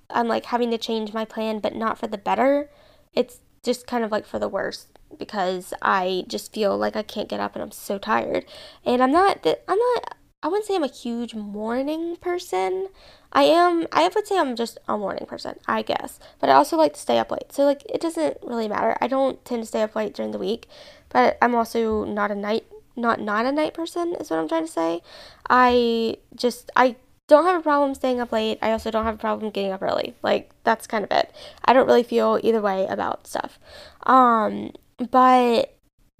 I'm 0.09 0.27
like 0.27 0.45
having 0.45 0.71
to 0.71 0.77
change 0.77 1.13
my 1.13 1.25
plan 1.25 1.59
but 1.59 1.75
not 1.75 1.99
for 1.99 2.07
the 2.07 2.17
better. 2.17 2.69
It's 3.13 3.41
just 3.63 3.85
kind 3.85 4.03
of 4.03 4.11
like 4.11 4.25
for 4.25 4.39
the 4.39 4.47
worse 4.47 4.87
because 5.19 5.73
I 5.81 6.23
just 6.27 6.53
feel 6.53 6.77
like 6.77 6.95
I 6.95 7.03
can't 7.03 7.29
get 7.29 7.41
up 7.41 7.53
and 7.53 7.61
I'm 7.61 7.71
so 7.71 7.97
tired. 7.97 8.45
And 8.85 9.03
I'm 9.03 9.11
not 9.11 9.45
I'm 9.45 9.77
not 9.77 10.17
I 10.41 10.47
wouldn't 10.47 10.65
say 10.65 10.75
I'm 10.75 10.83
a 10.83 10.87
huge 10.87 11.35
morning 11.35 12.15
person. 12.15 12.87
I 13.33 13.43
am 13.43 13.85
I 13.91 14.07
would 14.07 14.25
say 14.25 14.39
I'm 14.39 14.55
just 14.55 14.77
a 14.87 14.97
morning 14.97 15.25
person, 15.25 15.59
I 15.67 15.81
guess. 15.81 16.17
But 16.39 16.49
I 16.49 16.53
also 16.53 16.77
like 16.77 16.93
to 16.93 16.99
stay 16.99 17.19
up 17.19 17.29
late. 17.29 17.51
So 17.51 17.65
like 17.65 17.83
it 17.89 17.99
doesn't 17.99 18.37
really 18.41 18.69
matter. 18.69 18.95
I 19.01 19.07
don't 19.07 19.43
tend 19.43 19.63
to 19.63 19.67
stay 19.67 19.81
up 19.81 19.97
late 19.97 20.13
during 20.13 20.31
the 20.31 20.39
week, 20.39 20.69
but 21.09 21.37
I'm 21.41 21.55
also 21.55 22.05
not 22.05 22.31
a 22.31 22.35
night 22.35 22.65
not 22.95 23.19
not 23.19 23.45
a 23.45 23.51
night 23.51 23.73
person 23.73 24.15
is 24.19 24.29
what 24.29 24.39
I'm 24.39 24.47
trying 24.47 24.65
to 24.65 24.71
say. 24.71 25.01
I 25.49 26.17
just 26.35 26.71
I 26.75 26.95
don't 27.27 27.45
have 27.45 27.59
a 27.59 27.63
problem 27.63 27.95
staying 27.95 28.19
up 28.19 28.31
late. 28.31 28.59
I 28.61 28.71
also 28.71 28.91
don't 28.91 29.05
have 29.05 29.15
a 29.15 29.19
problem 29.19 29.51
getting 29.51 29.71
up 29.71 29.81
early. 29.81 30.15
Like 30.21 30.51
that's 30.63 30.87
kind 30.87 31.03
of 31.03 31.11
it. 31.11 31.33
I 31.65 31.73
don't 31.73 31.87
really 31.87 32.03
feel 32.03 32.39
either 32.43 32.61
way 32.61 32.85
about 32.87 33.27
stuff. 33.27 33.59
Um, 34.03 34.71
but 35.11 35.75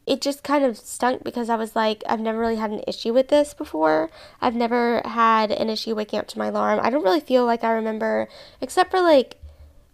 it 0.05 0.21
just 0.21 0.43
kind 0.43 0.65
of 0.65 0.77
stunk 0.77 1.23
because 1.23 1.49
I 1.49 1.55
was 1.55 1.75
like, 1.75 2.03
I've 2.07 2.19
never 2.19 2.39
really 2.39 2.57
had 2.57 2.71
an 2.71 2.83
issue 2.87 3.13
with 3.13 3.29
this 3.29 3.53
before. 3.53 4.09
I've 4.41 4.55
never 4.55 5.01
had 5.05 5.51
an 5.51 5.69
issue 5.69 5.95
waking 5.95 6.19
up 6.19 6.27
to 6.29 6.39
my 6.39 6.47
alarm. 6.47 6.79
I 6.81 6.89
don't 6.89 7.03
really 7.03 7.21
feel 7.21 7.45
like 7.45 7.63
I 7.63 7.71
remember, 7.71 8.27
except 8.59 8.91
for 8.91 9.01
like 9.01 9.39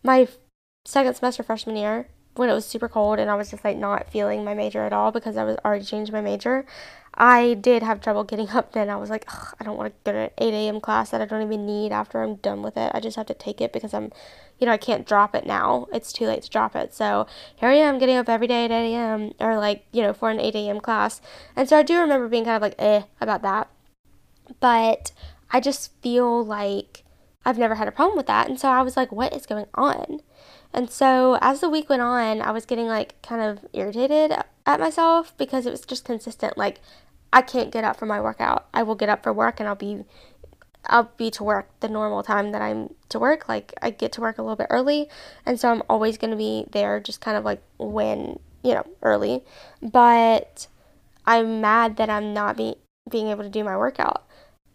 my 0.04 0.28
second 0.86 1.16
semester 1.16 1.44
freshman 1.44 1.76
year 1.76 2.08
when 2.39 2.50
it 2.50 2.53
was 2.53 2.65
super 2.65 2.88
cold 2.88 3.19
and 3.19 3.29
I 3.29 3.36
was 3.36 3.51
just 3.51 3.65
like 3.65 3.77
not 3.77 4.10
feeling 4.10 4.46
my 4.46 4.53
major 4.53 4.84
at 4.86 4.93
all 4.93 5.12
because 5.12 5.36
I 5.36 5.43
was 5.43 5.58
already 5.65 5.84
changed 5.84 6.13
my 6.13 6.22
major. 6.22 6.65
I 7.13 7.55
did 7.55 7.84
have 7.84 8.00
trouble 8.00 8.24
getting 8.24 8.50
up 8.51 8.72
then. 8.72 8.89
I 8.89 8.96
was 8.96 9.10
like, 9.10 9.29
I 9.60 9.65
don't 9.65 9.75
want 9.75 9.93
to 9.93 10.00
go 10.05 10.13
to 10.13 10.19
an 10.19 10.29
8 10.38 10.53
a.m. 10.53 10.79
class 10.79 11.10
that 11.10 11.19
I 11.19 11.25
don't 11.25 11.41
even 11.41 11.65
need 11.65 11.91
after 11.91 12.24
I'm 12.24 12.36
done 12.36 12.62
with 12.62 12.77
it. 12.77 12.91
I 12.96 13.01
just 13.01 13.17
have 13.17 13.25
to 13.25 13.34
take 13.34 13.60
it 13.60 13.74
because 13.74 13.93
I'm, 13.93 14.13
you 14.58 14.65
know, 14.65 14.72
I 14.72 14.77
can't 14.77 15.05
drop 15.05 15.36
it 15.36 15.46
now. 15.46 15.88
It's 15.91 16.13
too 16.13 16.27
late 16.27 16.43
to 16.43 16.50
drop 16.50 16.77
it. 16.77 16.93
So 16.93 17.27
here 17.58 17.67
I 17.67 17.74
am 17.74 18.00
getting 18.00 18.15
up 18.15 18.29
every 18.29 18.48
day 18.48 18.63
at 18.63 18.72
8 18.72 18.93
a.m. 18.93 19.34
or 19.41 19.58
like, 19.58 19.84
you 19.91 20.01
know, 20.01 20.13
for 20.13 20.29
an 20.29 20.39
8 20.39 20.55
a.m. 20.55 20.79
class. 20.79 21.19
And 21.58 21.67
so 21.67 21.77
I 21.77 21.84
do 21.84 22.00
remember 22.00 22.29
being 22.29 22.46
kind 22.46 22.55
of 22.55 22.62
like, 22.62 22.75
eh, 22.79 23.01
about 23.19 23.41
that. 23.41 23.69
But 24.62 25.12
I 25.51 25.60
just 25.60 25.91
feel 26.01 26.46
like 26.46 27.03
I've 27.43 27.58
never 27.58 27.75
had 27.75 27.89
a 27.89 27.91
problem 27.91 28.15
with 28.15 28.27
that. 28.27 28.48
And 28.48 28.58
so 28.58 28.69
I 28.69 28.81
was 28.81 28.96
like, 28.96 29.12
what 29.12 29.34
is 29.34 29.46
going 29.46 29.65
on? 29.74 30.22
And 30.74 30.90
so 30.90 31.38
as 31.42 31.62
the 31.62 31.70
week 31.70 31.90
went 31.90 32.02
on, 32.02 32.42
I 32.42 32.52
was 32.52 32.66
getting 32.66 32.88
like 32.88 33.22
kind 33.22 33.42
of 33.42 33.66
irritated 33.74 34.34
at 34.66 34.80
myself 34.80 35.36
because 35.38 35.66
it 35.66 35.72
was 35.72 35.82
just 35.82 36.06
consistent. 36.06 36.58
Like, 36.58 36.80
I 37.34 37.42
can't 37.42 37.72
get 37.72 37.84
up 37.84 37.98
for 37.98 38.06
my 38.06 38.22
workout. 38.22 38.68
I 38.74 38.84
will 38.84 38.96
get 38.96 39.10
up 39.10 39.24
for 39.24 39.34
work 39.34 39.60
and 39.60 39.68
I'll 39.68 39.76
be 39.76 40.04
I'll 40.86 41.12
be 41.18 41.30
to 41.32 41.44
work 41.44 41.70
the 41.82 41.90
normal 41.90 42.24
time 42.24 42.52
that 42.52 42.62
I'm 42.62 42.94
to 43.10 43.20
work. 43.20 43.50
Like 43.50 43.74
I 43.82 43.90
get 43.90 44.12
to 44.14 44.22
work 44.22 44.38
a 44.38 44.42
little 44.42 44.56
bit 44.56 44.68
early, 44.70 45.10
and 45.46 45.60
so 45.60 45.70
I'm 45.70 45.84
always 45.90 46.18
going 46.18 46.32
to 46.32 46.38
be 46.38 46.66
there 46.72 47.00
just 47.00 47.22
kind 47.22 47.38
of 47.38 47.44
like 47.44 47.62
when, 47.78 48.40
you 48.64 48.74
know, 48.74 48.86
early. 49.02 49.44
But 49.82 50.68
I'm 51.26 51.62
mad 51.62 51.98
that 51.98 52.10
I'm 52.10 52.34
not 52.34 52.58
be, 52.58 52.76
being 53.10 53.28
able 53.28 53.44
to 53.44 53.50
do 53.50 53.64
my 53.64 53.78
workout. 53.78 54.26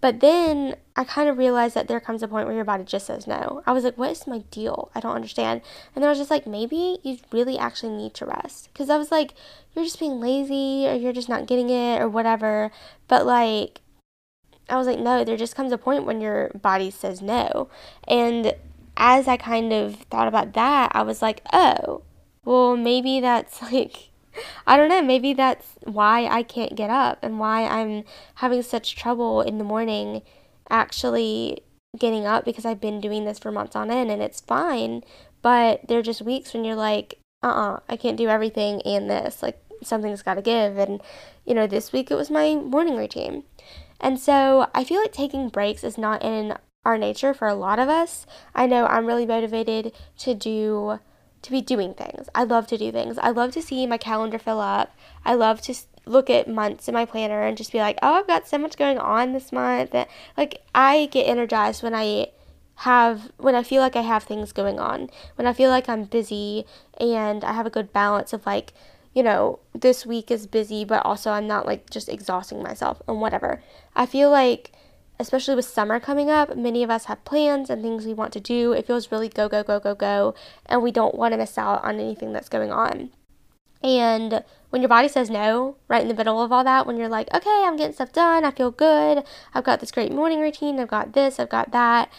But 0.04 0.20
then 0.20 0.76
I 0.96 1.04
kind 1.04 1.30
of 1.30 1.38
realized 1.38 1.74
that 1.74 1.88
there 1.88 1.98
comes 1.98 2.22
a 2.22 2.28
point 2.28 2.46
where 2.46 2.54
your 2.54 2.66
body 2.66 2.84
just 2.84 3.06
says 3.06 3.26
no. 3.26 3.62
I 3.64 3.72
was 3.72 3.84
like, 3.84 3.96
what 3.96 4.10
is 4.10 4.26
my 4.26 4.40
deal? 4.50 4.90
I 4.94 5.00
don't 5.00 5.16
understand. 5.16 5.62
And 5.94 6.02
then 6.02 6.08
I 6.08 6.10
was 6.10 6.18
just 6.18 6.30
like, 6.30 6.46
maybe 6.46 6.98
you 7.02 7.16
really 7.32 7.56
actually 7.56 7.96
need 7.96 8.12
to 8.16 8.26
rest. 8.26 8.68
Because 8.70 8.90
I 8.90 8.98
was 8.98 9.10
like, 9.10 9.32
you're 9.72 9.86
just 9.86 9.98
being 9.98 10.20
lazy 10.20 10.86
or 10.86 10.92
you're 10.92 11.14
just 11.14 11.30
not 11.30 11.46
getting 11.46 11.70
it 11.70 12.02
or 12.02 12.08
whatever. 12.10 12.70
But 13.08 13.24
like, 13.24 13.80
I 14.68 14.76
was 14.76 14.86
like, 14.86 14.98
no, 14.98 15.24
there 15.24 15.38
just 15.38 15.56
comes 15.56 15.72
a 15.72 15.78
point 15.78 16.04
when 16.04 16.20
your 16.20 16.50
body 16.50 16.90
says 16.90 17.22
no. 17.22 17.70
And 18.06 18.52
as 18.98 19.26
I 19.26 19.38
kind 19.38 19.72
of 19.72 19.96
thought 20.10 20.28
about 20.28 20.52
that, 20.52 20.92
I 20.94 21.00
was 21.00 21.22
like, 21.22 21.40
oh, 21.50 22.02
well, 22.44 22.76
maybe 22.76 23.20
that's 23.20 23.62
like 23.72 24.10
I 24.66 24.76
don't 24.76 24.88
know, 24.88 25.02
maybe 25.02 25.32
that's 25.34 25.74
why 25.84 26.26
I 26.26 26.42
can't 26.42 26.74
get 26.74 26.90
up 26.90 27.18
and 27.22 27.38
why 27.38 27.64
I'm 27.66 28.04
having 28.36 28.62
such 28.62 28.96
trouble 28.96 29.40
in 29.40 29.58
the 29.58 29.64
morning 29.64 30.22
actually 30.70 31.62
getting 31.98 32.26
up 32.26 32.44
because 32.44 32.64
I've 32.64 32.80
been 32.80 33.00
doing 33.00 33.24
this 33.24 33.38
for 33.38 33.52
months 33.52 33.76
on 33.76 33.90
end 33.90 34.10
and 34.10 34.22
it's 34.22 34.40
fine. 34.40 35.02
But 35.42 35.86
there 35.88 35.98
are 35.98 36.02
just 36.02 36.22
weeks 36.22 36.54
when 36.54 36.64
you're 36.64 36.74
like, 36.74 37.18
uh 37.42 37.48
uh-uh, 37.48 37.74
uh 37.74 37.80
I 37.88 37.96
can't 37.96 38.16
do 38.16 38.28
everything 38.28 38.80
and 38.82 39.10
this. 39.10 39.42
Like, 39.42 39.60
something's 39.82 40.22
got 40.22 40.34
to 40.34 40.42
give. 40.42 40.78
And, 40.78 41.02
you 41.44 41.54
know, 41.54 41.66
this 41.66 41.92
week 41.92 42.10
it 42.10 42.16
was 42.16 42.30
my 42.30 42.54
morning 42.54 42.96
routine. 42.96 43.44
And 44.00 44.18
so 44.18 44.68
I 44.74 44.84
feel 44.84 45.00
like 45.00 45.12
taking 45.12 45.48
breaks 45.48 45.84
is 45.84 45.98
not 45.98 46.22
in 46.22 46.56
our 46.84 46.98
nature 46.98 47.32
for 47.34 47.48
a 47.48 47.54
lot 47.54 47.78
of 47.78 47.88
us. 47.88 48.26
I 48.54 48.66
know 48.66 48.86
I'm 48.86 49.06
really 49.06 49.26
motivated 49.26 49.92
to 50.18 50.34
do 50.34 50.98
to 51.44 51.50
be 51.50 51.60
doing 51.60 51.94
things. 51.94 52.28
I 52.34 52.44
love 52.44 52.66
to 52.68 52.78
do 52.78 52.90
things. 52.90 53.18
I 53.18 53.30
love 53.30 53.52
to 53.52 53.62
see 53.62 53.86
my 53.86 53.98
calendar 53.98 54.38
fill 54.38 54.60
up. 54.60 54.94
I 55.24 55.34
love 55.34 55.60
to 55.62 55.74
look 56.06 56.28
at 56.28 56.48
months 56.48 56.88
in 56.88 56.94
my 56.94 57.04
planner 57.04 57.42
and 57.42 57.56
just 57.56 57.72
be 57.72 57.78
like, 57.78 57.98
"Oh, 58.02 58.14
I've 58.14 58.26
got 58.26 58.48
so 58.48 58.58
much 58.58 58.76
going 58.76 58.98
on 58.98 59.32
this 59.32 59.52
month." 59.52 59.90
That 59.92 60.08
like 60.36 60.62
I 60.74 61.06
get 61.06 61.24
energized 61.24 61.82
when 61.82 61.94
I 61.94 62.28
have 62.76 63.30
when 63.38 63.54
I 63.54 63.62
feel 63.62 63.80
like 63.80 63.96
I 63.96 64.02
have 64.02 64.24
things 64.24 64.52
going 64.52 64.78
on. 64.80 65.10
When 65.36 65.46
I 65.46 65.52
feel 65.52 65.70
like 65.70 65.88
I'm 65.88 66.04
busy 66.04 66.66
and 66.98 67.44
I 67.44 67.52
have 67.52 67.66
a 67.66 67.70
good 67.70 67.92
balance 67.92 68.32
of 68.32 68.46
like, 68.46 68.72
you 69.14 69.22
know, 69.22 69.60
this 69.74 70.04
week 70.04 70.30
is 70.30 70.46
busy, 70.46 70.84
but 70.84 71.04
also 71.04 71.30
I'm 71.30 71.46
not 71.46 71.66
like 71.66 71.90
just 71.90 72.08
exhausting 72.08 72.62
myself 72.62 73.00
and 73.06 73.20
whatever. 73.20 73.62
I 73.94 74.06
feel 74.06 74.30
like 74.30 74.72
especially 75.18 75.54
with 75.54 75.64
summer 75.64 76.00
coming 76.00 76.30
up, 76.30 76.56
many 76.56 76.82
of 76.82 76.90
us 76.90 77.04
have 77.06 77.24
plans 77.24 77.70
and 77.70 77.82
things 77.82 78.04
we 78.04 78.14
want 78.14 78.32
to 78.32 78.40
do. 78.40 78.72
It 78.72 78.86
feels 78.86 79.12
really 79.12 79.28
go, 79.28 79.48
go, 79.48 79.62
go, 79.62 79.78
go, 79.78 79.94
go, 79.94 80.34
and 80.66 80.82
we 80.82 80.90
don't 80.90 81.14
want 81.14 81.32
to 81.32 81.38
miss 81.38 81.56
out 81.56 81.84
on 81.84 82.00
anything 82.00 82.32
that's 82.32 82.48
going 82.48 82.72
on. 82.72 83.10
And 83.82 84.42
when 84.70 84.80
your 84.82 84.88
body 84.88 85.08
says 85.08 85.30
no, 85.30 85.76
right 85.88 86.02
in 86.02 86.08
the 86.08 86.14
middle 86.14 86.42
of 86.42 86.50
all 86.50 86.64
that, 86.64 86.86
when 86.86 86.96
you're 86.96 87.08
like, 87.08 87.32
okay, 87.34 87.62
I'm 87.64 87.76
getting 87.76 87.92
stuff 87.92 88.12
done, 88.12 88.44
I 88.44 88.50
feel 88.50 88.70
good, 88.70 89.22
I've 89.52 89.64
got 89.64 89.80
this 89.80 89.92
great 89.92 90.10
morning 90.10 90.40
routine, 90.40 90.80
I've 90.80 90.88
got 90.88 91.12
this, 91.12 91.38
I've 91.38 91.50
got 91.50 91.70
that. 91.72 92.10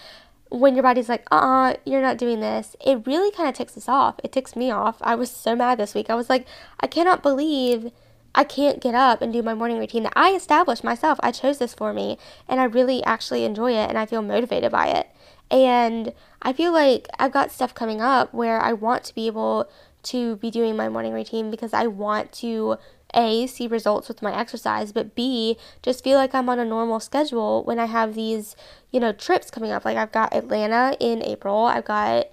When 0.49 0.75
your 0.75 0.83
body's 0.83 1.09
like, 1.09 1.25
uh 1.31 1.35
uh-uh, 1.35 1.73
you're 1.85 2.03
not 2.03 2.17
doing 2.17 2.39
this, 2.39 2.75
it 2.85 3.05
really 3.07 3.31
kind 3.31 3.49
of 3.49 3.55
ticks 3.55 3.75
us 3.75 3.89
off. 3.89 4.19
It 4.23 4.31
ticks 4.31 4.55
me 4.55 4.69
off. 4.69 4.97
I 5.01 5.15
was 5.15 5.31
so 5.31 5.55
mad 5.55 5.79
this 5.79 5.95
week. 5.95 6.09
I 6.09 6.15
was 6.15 6.29
like, 6.29 6.45
I 6.79 6.87
cannot 6.87 7.23
believe 7.23 7.91
I 8.35 8.43
can't 8.43 8.81
get 8.81 8.93
up 8.93 9.21
and 9.21 9.33
do 9.33 9.41
my 9.41 9.55
morning 9.55 9.79
routine 9.79 10.03
that 10.03 10.13
I 10.15 10.31
established 10.31 10.83
myself. 10.83 11.17
I 11.23 11.31
chose 11.31 11.57
this 11.57 11.73
for 11.73 11.93
me 11.93 12.19
and 12.47 12.59
I 12.59 12.65
really 12.65 13.03
actually 13.03 13.45
enjoy 13.45 13.71
it 13.71 13.89
and 13.89 13.97
I 13.97 14.05
feel 14.05 14.21
motivated 14.21 14.71
by 14.71 14.87
it. 14.87 15.09
And 15.49 16.13
I 16.41 16.53
feel 16.53 16.73
like 16.73 17.07
I've 17.17 17.31
got 17.31 17.51
stuff 17.51 17.73
coming 17.73 18.01
up 18.01 18.33
where 18.33 18.59
I 18.59 18.73
want 18.73 19.05
to 19.05 19.15
be 19.15 19.27
able 19.27 19.69
to 20.03 20.35
be 20.35 20.51
doing 20.51 20.75
my 20.75 20.89
morning 20.89 21.13
routine 21.13 21.49
because 21.49 21.73
I 21.73 21.87
want 21.87 22.31
to 22.33 22.77
a 23.13 23.47
see 23.47 23.67
results 23.67 24.07
with 24.07 24.21
my 24.21 24.37
exercise 24.37 24.91
but 24.91 25.15
b 25.15 25.57
just 25.81 26.03
feel 26.03 26.17
like 26.17 26.35
i'm 26.35 26.49
on 26.49 26.59
a 26.59 26.65
normal 26.65 26.99
schedule 26.99 27.63
when 27.63 27.79
i 27.79 27.85
have 27.85 28.13
these 28.13 28.55
you 28.91 28.99
know 28.99 29.13
trips 29.13 29.49
coming 29.49 29.71
up 29.71 29.85
like 29.85 29.95
i've 29.95 30.11
got 30.11 30.35
atlanta 30.35 30.97
in 30.99 31.23
april 31.23 31.65
i've 31.65 31.85
got 31.85 32.27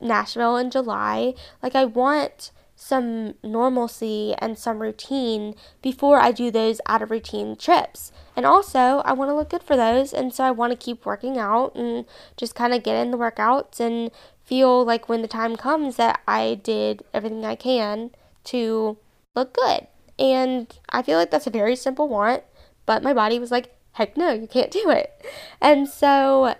nashville 0.00 0.56
in 0.56 0.70
july 0.70 1.32
like 1.62 1.74
i 1.74 1.84
want 1.84 2.50
some 2.76 3.34
normalcy 3.42 4.34
and 4.38 4.58
some 4.58 4.80
routine 4.80 5.54
before 5.80 6.20
I 6.20 6.30
do 6.30 6.50
those 6.50 6.80
out 6.86 7.02
of 7.02 7.10
routine 7.10 7.56
trips. 7.56 8.12
And 8.36 8.44
also, 8.44 9.00
I 9.04 9.14
want 9.14 9.30
to 9.30 9.34
look 9.34 9.48
good 9.48 9.62
for 9.62 9.76
those, 9.76 10.12
and 10.12 10.32
so 10.32 10.44
I 10.44 10.50
want 10.50 10.72
to 10.72 10.76
keep 10.76 11.06
working 11.06 11.38
out 11.38 11.74
and 11.74 12.04
just 12.36 12.54
kind 12.54 12.74
of 12.74 12.82
get 12.82 12.96
in 12.96 13.10
the 13.10 13.18
workouts 13.18 13.80
and 13.80 14.10
feel 14.44 14.84
like 14.84 15.08
when 15.08 15.22
the 15.22 15.28
time 15.28 15.56
comes 15.56 15.96
that 15.96 16.20
I 16.28 16.60
did 16.62 17.02
everything 17.14 17.44
I 17.44 17.56
can 17.56 18.10
to 18.44 18.98
look 19.34 19.54
good. 19.54 19.86
And 20.18 20.72
I 20.90 21.02
feel 21.02 21.18
like 21.18 21.30
that's 21.30 21.46
a 21.46 21.50
very 21.50 21.76
simple 21.76 22.08
want, 22.08 22.44
but 22.84 23.02
my 23.02 23.14
body 23.14 23.38
was 23.38 23.50
like, 23.50 23.74
heck 23.92 24.16
no, 24.18 24.32
you 24.32 24.46
can't 24.46 24.70
do 24.70 24.90
it. 24.90 25.24
And 25.60 25.88
so 25.88 26.54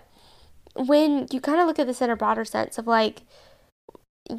when 0.75 1.27
you 1.31 1.39
kind 1.39 1.61
of 1.61 1.67
look 1.67 1.79
at 1.79 1.87
this 1.87 2.01
in 2.01 2.09
a 2.09 2.15
broader 2.15 2.43
sense 2.43 2.77
of 2.79 2.87
like, 2.87 3.21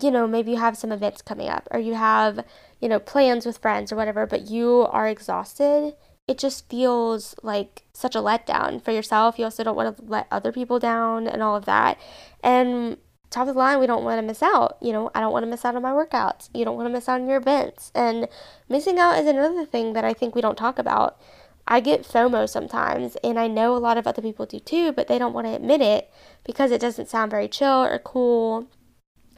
you 0.01 0.11
know, 0.11 0.27
maybe 0.27 0.53
you 0.53 0.57
have 0.59 0.77
some 0.77 0.93
events 0.93 1.23
coming 1.23 1.49
up 1.49 1.69
or 1.71 1.79
you 1.79 1.95
have, 1.95 2.45
you 2.81 2.89
know, 2.89 2.99
plans 2.99 3.47
with 3.47 3.59
friends 3.59 3.93
or 3.93 3.97
whatever, 3.97 4.27
but 4.27 4.49
you 4.49 4.87
are 4.91 5.09
exhausted, 5.09 5.95
it 6.27 6.39
just 6.39 6.69
feels 6.69 7.35
like 7.43 7.85
such 7.93 8.15
a 8.15 8.21
letdown 8.21 8.85
for 8.85 8.93
yourself. 8.93 9.39
You 9.39 9.45
also 9.45 9.65
don't 9.65 9.77
want 9.77 9.97
to 9.97 10.03
let 10.05 10.27
other 10.31 10.53
people 10.53 10.79
down 10.79 11.27
and 11.27 11.43
all 11.43 11.57
of 11.57 11.65
that. 11.65 11.99
And 12.45 12.99
top 13.31 13.49
of 13.49 13.55
the 13.55 13.59
line, 13.59 13.81
we 13.81 13.87
don't 13.87 14.05
want 14.05 14.21
to 14.21 14.27
miss 14.27 14.43
out. 14.43 14.77
You 14.83 14.93
know, 14.93 15.11
I 15.15 15.21
don't 15.21 15.33
want 15.33 15.45
to 15.45 15.51
miss 15.51 15.65
out 15.65 15.75
on 15.75 15.83
my 15.83 15.91
workouts. 15.91 16.51
You 16.53 16.65
don't 16.65 16.77
want 16.77 16.87
to 16.87 16.93
miss 16.93 17.09
out 17.09 17.21
on 17.21 17.29
your 17.29 17.39
events. 17.39 17.91
And 17.95 18.29
missing 18.69 18.99
out 18.99 19.19
is 19.19 19.27
another 19.27 19.65
thing 19.65 19.95
that 19.95 20.05
I 20.05 20.13
think 20.13 20.35
we 20.35 20.43
don't 20.43 20.59
talk 20.59 20.79
about. 20.79 21.19
I 21.67 21.81
get 21.81 22.03
FOMO 22.03 22.49
sometimes, 22.49 23.17
and 23.23 23.39
I 23.39 23.47
know 23.47 23.77
a 23.77 23.79
lot 23.79 23.99
of 23.99 24.07
other 24.07 24.23
people 24.23 24.47
do 24.47 24.59
too, 24.59 24.91
but 24.93 25.07
they 25.07 25.19
don't 25.19 25.35
want 25.35 25.47
to 25.47 25.55
admit 25.55 25.83
it 25.83 26.11
because 26.45 26.71
it 26.71 26.81
doesn't 26.81 27.11
sound 27.11 27.31
very 27.31 27.47
chill 27.47 27.85
or 27.85 27.99
cool 27.99 28.69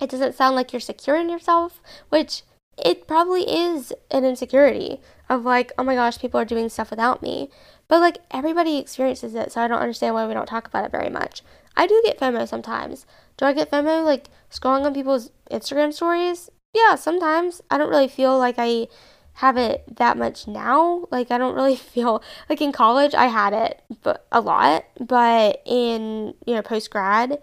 it 0.01 0.11
doesn't 0.11 0.35
sound 0.35 0.57
like 0.57 0.73
you're 0.73 0.81
secure 0.81 1.17
in 1.17 1.29
yourself, 1.29 1.81
which 2.09 2.43
it 2.79 3.07
probably 3.07 3.43
is 3.43 3.93
an 4.11 4.25
insecurity 4.25 5.01
of 5.29 5.45
like, 5.45 5.73
oh 5.79 5.85
my 5.85 5.95
gosh, 5.95 6.19
people 6.19 6.41
are 6.41 6.45
doing 6.45 6.69
stuff 6.69 6.91
without 6.91 7.23
me. 7.23 7.51
But 7.89 8.01
like 8.01 8.19
everybody 8.31 8.79
experiences 8.79 9.35
it, 9.35 9.53
so 9.53 9.61
I 9.61 9.69
don't 9.69 9.81
understand 9.81 10.15
why 10.15 10.27
we 10.27 10.35
don't 10.35 10.47
talk 10.47 10.69
about 10.69 10.85
it 10.85 10.93
very 10.93 11.11
much. 11.11 11.43
I 11.77 11.87
do 11.87 12.01
get 12.05 12.19
FOMO 12.19 12.47
sometimes. 12.47 13.07
Do 13.37 13.47
I 13.47 13.53
get 13.53 13.71
FOMO 13.71 14.05
like 14.05 14.29
scrolling 14.51 14.85
on 14.85 14.95
people's 14.95 15.31
Instagram 15.51 15.93
stories? 15.93 16.51
Yeah, 16.75 16.95
sometimes. 16.95 17.61
I 17.71 17.79
don't 17.79 17.91
really 17.91 18.09
feel 18.09 18.39
like 18.39 18.57
I 18.59 18.87
have 19.35 19.57
it 19.57 19.97
that 19.97 20.17
much 20.17 20.47
now. 20.47 21.07
Like 21.11 21.31
I 21.31 21.39
don't 21.39 21.55
really 21.55 21.77
feel 21.95 22.23
like 22.49 22.61
in 22.61 22.73
college 22.73 23.15
I 23.15 23.27
had 23.27 23.53
it 23.53 23.83
but 24.03 24.27
a 24.31 24.41
lot, 24.41 24.85
but 24.99 25.63
in, 25.65 26.35
you 26.47 26.55
know, 26.55 26.63
post 26.63 26.91
grad, 26.91 27.41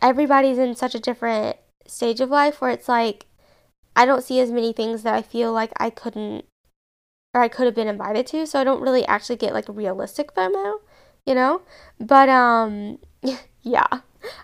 everybody's 0.00 0.58
in 0.58 0.74
such 0.74 0.94
a 0.94 1.00
different 1.00 1.56
stage 1.86 2.20
of 2.20 2.30
life 2.30 2.60
where 2.60 2.70
it's 2.70 2.88
like 2.88 3.26
I 3.96 4.06
don't 4.06 4.24
see 4.24 4.40
as 4.40 4.50
many 4.50 4.72
things 4.72 5.02
that 5.02 5.14
I 5.14 5.22
feel 5.22 5.52
like 5.52 5.72
I 5.78 5.90
couldn't 5.90 6.44
or 7.34 7.42
I 7.42 7.48
could 7.48 7.66
have 7.66 7.74
been 7.74 7.88
invited 7.88 8.26
to, 8.28 8.46
so 8.46 8.60
I 8.60 8.64
don't 8.64 8.80
really 8.80 9.04
actually 9.06 9.36
get 9.36 9.52
like 9.52 9.64
realistic 9.68 10.34
FOMO. 10.34 10.78
you 11.26 11.34
know? 11.34 11.62
But, 11.98 12.28
um, 12.28 12.98
yeah, 13.62 13.86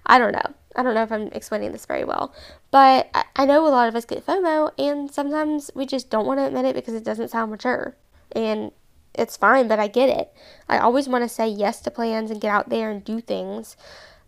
I 0.07 0.19
don't 0.19 0.33
know. 0.33 0.55
I 0.77 0.83
don't 0.83 0.95
know 0.95 1.03
if 1.03 1.13
I'm 1.13 1.29
explaining 1.29 1.73
this 1.73 1.87
very 1.87 2.05
well, 2.05 2.33
but 2.71 3.11
I 3.35 3.45
know 3.45 3.67
a 3.67 3.71
lot 3.71 3.89
of 3.89 3.97
us 3.97 4.05
get 4.05 4.25
FOMO, 4.25 4.71
and 4.79 5.11
sometimes 5.11 5.71
we 5.75 5.85
just 5.85 6.11
don't 6.11 6.27
want 6.27 6.39
to 6.39 6.47
admit 6.47 6.65
it 6.65 6.75
because 6.77 6.95
it 6.95 7.05
doesn't 7.05 7.31
sound 7.31 7.51
mature. 7.51 7.97
And 8.33 8.71
it's 9.15 9.37
fine, 9.37 9.67
but 9.67 9.81
I 9.81 9.89
get 9.89 10.09
it. 10.09 10.33
I 10.69 10.79
always 10.79 11.09
want 11.09 11.25
to 11.25 11.29
say 11.29 11.49
yes 11.49 11.81
to 11.83 11.91
plans 11.91 12.31
and 12.31 12.41
get 12.41 12.53
out 12.53 12.69
there 12.69 12.91
and 12.91 13.05
do 13.05 13.21
things. 13.21 13.77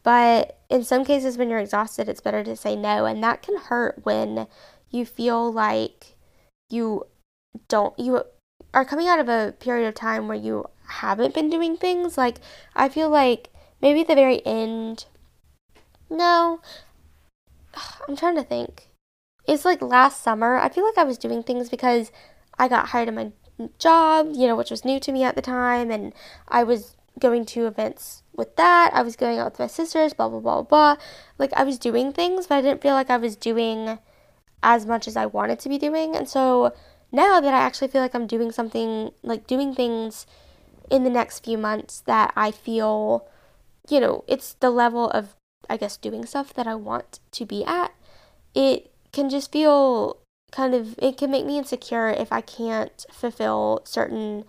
But 0.02 0.58
in 0.68 0.84
some 0.84 1.04
cases, 1.04 1.38
when 1.38 1.48
you're 1.48 1.58
exhausted, 1.58 2.08
it's 2.08 2.20
better 2.20 2.42
to 2.44 2.56
say 2.56 2.74
no. 2.74 3.06
And 3.06 3.22
that 3.22 3.42
can 3.42 3.56
hurt 3.56 4.00
when 4.04 4.46
you 4.90 5.06
feel 5.06 5.52
like 5.52 6.16
you 6.68 7.06
don't, 7.68 7.96
you 7.98 8.22
are 8.74 8.84
coming 8.84 9.08
out 9.08 9.20
of 9.20 9.28
a 9.28 9.54
period 9.58 9.86
of 9.86 9.94
time 9.94 10.28
where 10.28 10.36
you 10.36 10.66
haven't 10.86 11.34
been 11.34 11.50
doing 11.50 11.76
things. 11.76 12.18
Like, 12.18 12.38
I 12.74 12.88
feel 12.88 13.08
like 13.08 13.50
maybe 13.80 14.00
at 14.00 14.08
the 14.08 14.14
very 14.14 14.44
end, 14.46 15.06
no, 16.10 16.60
I'm 18.08 18.16
trying 18.16 18.36
to 18.36 18.44
think. 18.44 18.88
It's 19.46 19.64
like 19.64 19.82
last 19.82 20.22
summer, 20.22 20.56
I 20.56 20.68
feel 20.68 20.84
like 20.84 20.98
I 20.98 21.04
was 21.04 21.18
doing 21.18 21.42
things 21.42 21.68
because 21.68 22.12
I 22.58 22.68
got 22.68 22.88
hired 22.88 23.08
in 23.08 23.14
my 23.14 23.32
job, 23.78 24.28
you 24.32 24.46
know, 24.46 24.56
which 24.56 24.70
was 24.70 24.84
new 24.84 25.00
to 25.00 25.12
me 25.12 25.24
at 25.24 25.34
the 25.34 25.42
time, 25.42 25.90
and 25.90 26.12
I 26.48 26.62
was 26.62 26.96
going 27.18 27.44
to 27.46 27.66
events 27.66 28.22
with 28.34 28.56
that. 28.56 28.90
I 28.92 29.02
was 29.02 29.16
going 29.16 29.38
out 29.38 29.52
with 29.52 29.58
my 29.58 29.66
sisters, 29.66 30.14
blah, 30.14 30.28
blah, 30.28 30.40
blah, 30.40 30.62
blah. 30.62 30.96
Like, 31.38 31.52
I 31.54 31.64
was 31.64 31.78
doing 31.78 32.12
things, 32.12 32.46
but 32.46 32.56
I 32.56 32.62
didn't 32.62 32.82
feel 32.82 32.94
like 32.94 33.10
I 33.10 33.16
was 33.16 33.36
doing 33.36 33.98
as 34.62 34.86
much 34.86 35.06
as 35.08 35.16
I 35.16 35.26
wanted 35.26 35.58
to 35.60 35.68
be 35.68 35.78
doing. 35.78 36.16
And 36.16 36.28
so 36.28 36.74
now 37.10 37.40
that 37.40 37.52
I 37.52 37.58
actually 37.58 37.88
feel 37.88 38.00
like 38.00 38.14
I'm 38.14 38.26
doing 38.26 38.52
something, 38.52 39.10
like 39.22 39.46
doing 39.46 39.74
things 39.74 40.26
in 40.90 41.04
the 41.04 41.10
next 41.10 41.44
few 41.44 41.58
months 41.58 42.00
that 42.06 42.32
I 42.36 42.50
feel, 42.50 43.28
you 43.88 44.00
know, 44.00 44.24
it's 44.26 44.54
the 44.54 44.70
level 44.70 45.10
of, 45.10 45.36
I 45.68 45.76
guess, 45.76 45.96
doing 45.96 46.24
stuff 46.24 46.54
that 46.54 46.66
I 46.66 46.74
want 46.74 47.20
to 47.32 47.44
be 47.44 47.64
at, 47.64 47.92
it 48.54 48.90
can 49.12 49.28
just 49.28 49.52
feel 49.52 50.18
kind 50.50 50.74
of 50.74 50.98
it 50.98 51.16
can 51.16 51.30
make 51.30 51.46
me 51.46 51.58
insecure 51.58 52.10
if 52.10 52.30
I 52.30 52.42
can't 52.42 53.04
fulfill 53.10 53.80
certain 53.84 54.44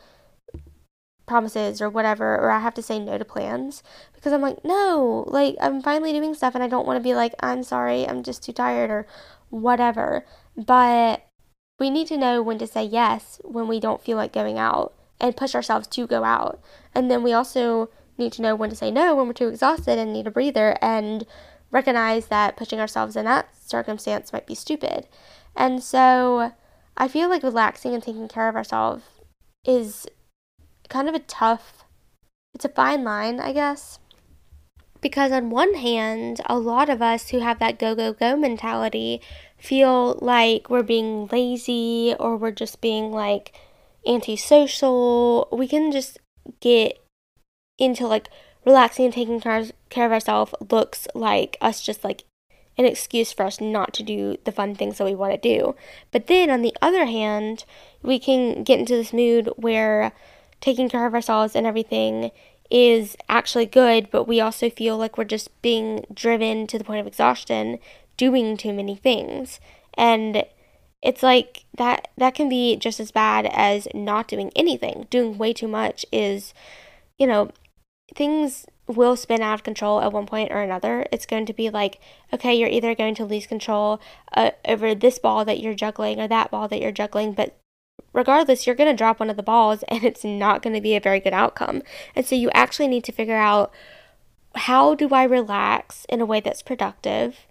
promises 1.26 1.82
or 1.82 1.90
whatever 1.90 2.36
or 2.36 2.52
I 2.52 2.60
have 2.60 2.74
to 2.74 2.82
say 2.82 3.00
no 3.00 3.18
to 3.18 3.26
plans 3.26 3.82
because 4.14 4.34
I'm 4.34 4.42
like 4.42 4.64
no 4.66 5.24
like 5.28 5.56
I'm 5.62 5.82
finally 5.82 6.12
doing 6.12 6.34
stuff 6.34 6.54
and 6.54 6.64
I 6.64 6.68
don't 6.68 6.86
want 6.86 6.98
to 6.98 7.04
be 7.04 7.16
like 7.16 7.34
I'm 7.40 7.64
sorry 7.64 8.08
I'm 8.08 8.24
just 8.24 8.44
too 8.44 8.52
tired 8.52 8.90
or 8.90 9.08
whatever. 9.50 10.26
But 10.58 11.26
we 11.80 11.90
need 11.90 12.08
to 12.08 12.18
know 12.18 12.42
when 12.42 12.58
to 12.60 12.68
say 12.68 12.84
yes 12.84 13.40
when 13.44 13.68
we 13.68 13.80
don't 13.80 14.02
feel 14.02 14.18
like 14.18 14.34
going 14.34 14.58
out 14.58 14.94
and 15.20 15.38
push 15.38 15.56
ourselves 15.56 15.88
to 15.88 16.08
go 16.08 16.24
out. 16.24 16.62
And 16.94 17.10
then 17.10 17.24
we 17.24 17.34
also 17.34 17.90
need 18.18 18.34
to 18.34 18.42
know 18.42 18.56
when 18.56 18.70
to 18.70 18.76
say 18.76 18.92
no 18.92 19.16
when 19.16 19.28
we're 19.28 19.34
too 19.34 19.48
exhausted 19.48 19.98
and 19.98 20.14
need 20.14 20.28
a 20.28 20.32
breather 20.32 20.78
and 20.82 21.26
recognize 21.72 22.28
that 22.28 22.56
pushing 22.58 22.80
ourselves 22.80 23.16
in 23.16 23.26
that 23.26 23.50
circumstance 23.56 24.34
might 24.34 24.46
be 24.46 24.56
stupid. 24.56 25.08
And 25.56 25.84
so 25.84 26.52
I 26.98 27.08
feel 27.08 27.30
like 27.30 27.44
relaxing 27.44 27.94
and 27.94 28.04
taking 28.04 28.28
care 28.28 28.50
of 28.50 28.56
ourselves 28.56 29.04
is 29.66 30.06
kind 30.90 31.10
of 31.10 31.16
a 31.16 31.20
tough, 31.20 31.86
it's 32.54 32.66
a 32.66 32.70
fine 32.70 33.04
line, 33.04 33.40
I 33.40 33.54
guess. 33.54 34.00
Because 35.02 35.32
on 35.32 35.50
one 35.50 35.74
hand, 35.74 36.40
a 36.46 36.58
lot 36.58 36.90
of 36.90 37.02
us 37.02 37.30
who 37.30 37.40
have 37.40 37.60
that 37.60 37.78
go, 37.78 37.94
go, 37.94 38.14
go 38.14 38.38
mentality 38.38 39.22
feel 39.58 40.18
like 40.22 40.70
we're 40.70 40.84
being 40.84 41.28
lazy 41.28 42.16
or 42.20 42.38
we're 42.38 42.52
just 42.52 42.80
being 42.80 43.12
like 43.12 43.54
antisocial. 44.08 45.48
We 45.52 45.68
can 45.68 45.92
just 45.92 46.20
get 46.60 47.00
into 47.78 48.08
like 48.08 48.30
relaxing 48.66 49.06
and 49.06 49.14
taking 49.14 49.42
care 49.42 50.06
of 50.06 50.12
ourselves 50.12 50.54
looks 50.72 51.08
like 51.14 51.58
us 51.60 51.82
just 51.82 52.04
like 52.04 52.24
an 52.78 52.86
excuse 52.86 53.32
for 53.32 53.46
us 53.46 53.62
not 53.62 53.94
to 53.94 54.04
do 54.04 54.38
the 54.46 54.52
fun 54.52 54.74
things 54.74 54.98
that 54.98 55.06
we 55.06 55.16
want 55.16 55.34
to 55.34 55.38
do. 55.38 55.76
But 56.12 56.28
then 56.28 56.50
on 56.50 56.62
the 56.62 56.76
other 56.82 57.06
hand, 57.06 57.66
we 58.02 58.20
can 58.20 58.64
get 58.64 58.80
into 58.80 58.96
this 58.96 59.14
mood 59.14 59.50
where 59.58 60.14
taking 60.64 60.88
care 60.88 61.06
of 61.06 61.14
ourselves 61.14 61.58
and 61.58 61.68
everything 61.68 62.32
is 62.72 63.18
actually 63.28 63.66
good, 63.66 64.10
but 64.10 64.24
we 64.24 64.40
also 64.40 64.70
feel 64.70 64.98
like 64.98 65.18
we're 65.18 65.26
just 65.26 65.62
being 65.62 66.06
driven 66.14 66.66
to 66.68 66.78
the 66.78 66.86
point 66.86 67.02
of 67.02 67.06
exhaustion 67.06 67.78
doing 68.16 68.56
too 68.56 68.72
many 68.72 68.96
things. 68.96 69.60
And 69.96 70.46
it's 71.02 71.22
like 71.22 71.66
that 71.78 72.08
that 72.18 72.34
can 72.34 72.48
be 72.48 72.78
just 72.78 73.02
as 73.02 73.12
bad 73.12 73.46
as 73.48 73.90
not 73.94 74.30
doing 74.30 74.52
anything. 74.56 75.06
Doing 75.10 75.38
way 75.38 75.52
too 75.52 75.68
much 75.68 76.06
is, 76.14 76.54
you 77.18 77.28
know, 77.28 77.52
things 78.16 78.66
will 78.88 79.18
spin 79.18 79.42
out 79.42 79.56
of 79.56 79.64
control 79.64 80.00
at 80.00 80.14
one 80.14 80.26
point 80.26 80.50
or 80.50 80.62
another. 80.62 81.06
It's 81.12 81.26
going 81.26 81.46
to 81.48 81.54
be 81.54 81.70
like, 81.70 82.00
okay, 82.32 82.56
you're 82.56 82.70
either 82.70 82.96
going 82.96 83.16
to 83.16 83.26
lose 83.26 83.48
control 83.48 84.00
uh, 84.34 84.52
over 84.66 84.96
this 84.96 85.20
ball 85.20 85.44
that 85.44 85.60
you're 85.60 85.74
juggling 85.74 86.22
or 86.22 86.28
that 86.30 86.52
ball 86.52 86.70
that 86.70 86.80
you're 86.80 86.92
juggling, 86.94 87.34
but 87.34 87.58
regardless, 88.14 88.66
you're 88.66 88.76
going 88.76 88.90
to 88.90 88.98
drop 88.98 89.20
one 89.20 89.30
of 89.30 89.38
the 89.38 89.44
balls 89.44 89.84
and 89.88 90.04
it's 90.04 90.24
not 90.24 90.62
going 90.62 90.76
to 90.76 90.82
be 90.82 90.96
a 90.96 91.02
very 91.02 91.20
good 91.20 91.34
outcome. 91.34 91.82
And 92.16 92.26
so 92.26 92.36
you 92.36 92.50
actually 92.52 92.88
need 92.88 93.04
to 93.06 93.12
figure 93.12 93.36
out 93.36 93.74
how 94.56 94.96
do 94.96 95.10
I 95.10 95.24
relax 95.24 96.06
in 96.10 96.22
a 96.22 96.26
way 96.26 96.40
that's 96.40 96.62
productive? 96.62 97.48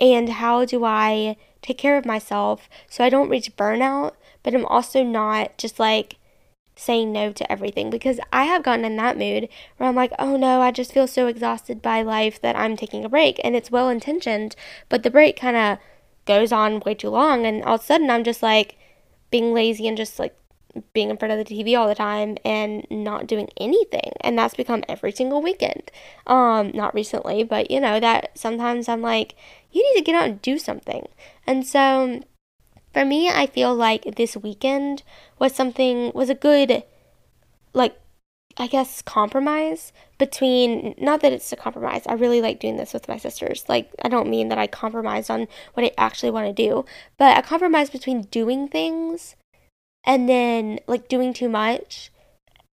And 0.00 0.28
how 0.30 0.64
do 0.64 0.84
I 0.84 1.36
take 1.60 1.76
care 1.76 1.98
of 1.98 2.06
myself 2.06 2.68
so 2.88 3.04
I 3.04 3.10
don't 3.10 3.28
reach 3.28 3.56
burnout, 3.56 4.12
but 4.42 4.54
I'm 4.54 4.64
also 4.64 5.02
not 5.02 5.58
just 5.58 5.78
like 5.78 6.16
saying 6.74 7.12
no 7.12 7.30
to 7.32 7.52
everything 7.52 7.90
because 7.90 8.18
I 8.32 8.44
have 8.44 8.62
gotten 8.62 8.86
in 8.86 8.96
that 8.96 9.18
mood 9.18 9.48
where 9.76 9.88
I'm 9.88 9.94
like, 9.94 10.12
oh 10.18 10.36
no, 10.36 10.62
I 10.62 10.70
just 10.70 10.94
feel 10.94 11.06
so 11.06 11.26
exhausted 11.26 11.82
by 11.82 12.00
life 12.00 12.40
that 12.40 12.56
I'm 12.56 12.76
taking 12.76 13.04
a 13.04 13.10
break. 13.10 13.38
And 13.44 13.54
it's 13.54 13.70
well 13.70 13.90
intentioned, 13.90 14.56
but 14.88 15.02
the 15.02 15.10
break 15.10 15.38
kind 15.38 15.56
of 15.56 15.78
goes 16.24 16.52
on 16.52 16.80
way 16.80 16.94
too 16.94 17.10
long. 17.10 17.44
And 17.44 17.62
all 17.64 17.74
of 17.74 17.82
a 17.82 17.84
sudden, 17.84 18.08
I'm 18.08 18.24
just 18.24 18.42
like 18.42 18.78
being 19.30 19.52
lazy 19.52 19.86
and 19.86 19.96
just 19.96 20.18
like 20.18 20.36
being 20.92 21.10
in 21.10 21.16
front 21.16 21.32
of 21.32 21.38
the 21.38 21.54
TV 21.54 21.76
all 21.76 21.88
the 21.88 21.94
time 21.94 22.36
and 22.44 22.86
not 22.90 23.26
doing 23.26 23.48
anything. 23.56 24.12
And 24.20 24.38
that's 24.38 24.54
become 24.54 24.84
every 24.88 25.12
single 25.12 25.42
weekend. 25.42 25.90
Um, 26.26 26.70
not 26.74 26.94
recently, 26.94 27.42
but 27.44 27.70
you 27.70 27.80
know, 27.80 28.00
that 28.00 28.38
sometimes 28.38 28.88
I'm 28.88 29.02
like, 29.02 29.34
you 29.72 29.82
need 29.82 29.98
to 29.98 30.04
get 30.04 30.14
out 30.14 30.28
and 30.28 30.42
do 30.42 30.58
something. 30.58 31.08
And 31.46 31.66
so 31.66 32.22
for 32.92 33.04
me, 33.04 33.28
I 33.28 33.46
feel 33.46 33.74
like 33.74 34.16
this 34.16 34.36
weekend 34.36 35.02
was 35.38 35.54
something, 35.54 36.12
was 36.14 36.30
a 36.30 36.34
good, 36.34 36.82
like, 37.72 37.99
I 38.60 38.66
guess, 38.66 39.00
compromise 39.00 39.90
between, 40.18 40.94
not 40.98 41.22
that 41.22 41.32
it's 41.32 41.50
a 41.50 41.56
compromise, 41.56 42.02
I 42.06 42.12
really 42.12 42.42
like 42.42 42.60
doing 42.60 42.76
this 42.76 42.92
with 42.92 43.08
my 43.08 43.16
sisters. 43.16 43.64
Like, 43.68 43.90
I 44.02 44.08
don't 44.08 44.28
mean 44.28 44.48
that 44.48 44.58
I 44.58 44.66
compromise 44.66 45.30
on 45.30 45.48
what 45.72 45.86
I 45.86 45.92
actually 45.96 46.30
want 46.30 46.54
to 46.54 46.62
do, 46.62 46.84
but 47.16 47.38
a 47.38 47.42
compromise 47.42 47.88
between 47.88 48.24
doing 48.24 48.68
things 48.68 49.34
and 50.04 50.28
then, 50.28 50.78
like, 50.86 51.08
doing 51.08 51.32
too 51.32 51.48
much 51.48 52.12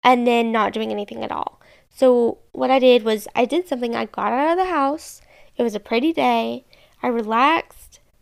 and 0.02 0.26
then 0.26 0.50
not 0.50 0.72
doing 0.72 0.90
anything 0.90 1.22
at 1.22 1.30
all. 1.30 1.60
So, 1.88 2.38
what 2.50 2.72
I 2.72 2.80
did 2.80 3.04
was, 3.04 3.28
I 3.36 3.44
did 3.44 3.68
something, 3.68 3.94
I 3.94 4.06
got 4.06 4.32
out 4.32 4.58
of 4.58 4.58
the 4.58 4.72
house, 4.72 5.22
it 5.56 5.62
was 5.62 5.76
a 5.76 5.80
pretty 5.80 6.12
day, 6.12 6.64
I 7.00 7.06
relaxed 7.06 7.75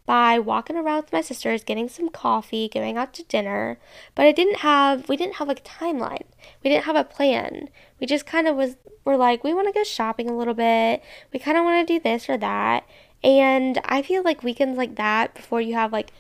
by 0.07 0.38
walking 0.38 0.77
around 0.77 1.03
with 1.03 1.12
my 1.12 1.21
sisters, 1.21 1.64
getting 1.64 1.88
some 1.88 2.09
coffee, 2.09 2.69
going 2.69 2.97
out 2.97 3.14
to 3.14 3.23
dinner. 3.25 3.79
But 4.14 4.27
I 4.27 4.33
didn't 4.33 4.59
have 4.59 5.09
we 5.09 5.17
didn't 5.17 5.37
have 5.37 5.49
like 5.49 5.61
a 5.61 5.62
timeline. 5.62 6.27
We 6.62 6.71
didn't 6.71 6.85
have 6.85 6.97
a 6.97 7.05
plan. 7.05 7.71
We 8.01 8.07
just 8.07 8.27
kind 8.27 8.47
of 8.47 8.57
was 8.57 8.77
were 9.05 9.17
like, 9.17 9.45
we 9.45 9.55
want 9.55 9.69
to 9.69 9.73
go 9.73 9.85
shopping 9.85 10.29
a 10.29 10.37
little 10.37 10.55
bit. 10.55 11.03
We 11.33 11.38
kind 11.38 11.57
of 11.57 11.64
want 11.64 11.87
to 11.87 11.95
do 11.95 12.03
this 12.03 12.29
or 12.29 12.37
that. 12.38 12.87
And 13.23 13.81
I 13.85 14.03
feel 14.03 14.23
like 14.23 14.43
weekends 14.43 14.77
like 14.77 14.97
that 14.97 15.35
before 15.35 15.61
you 15.61 15.75
have 15.75 15.93
like 15.93 16.11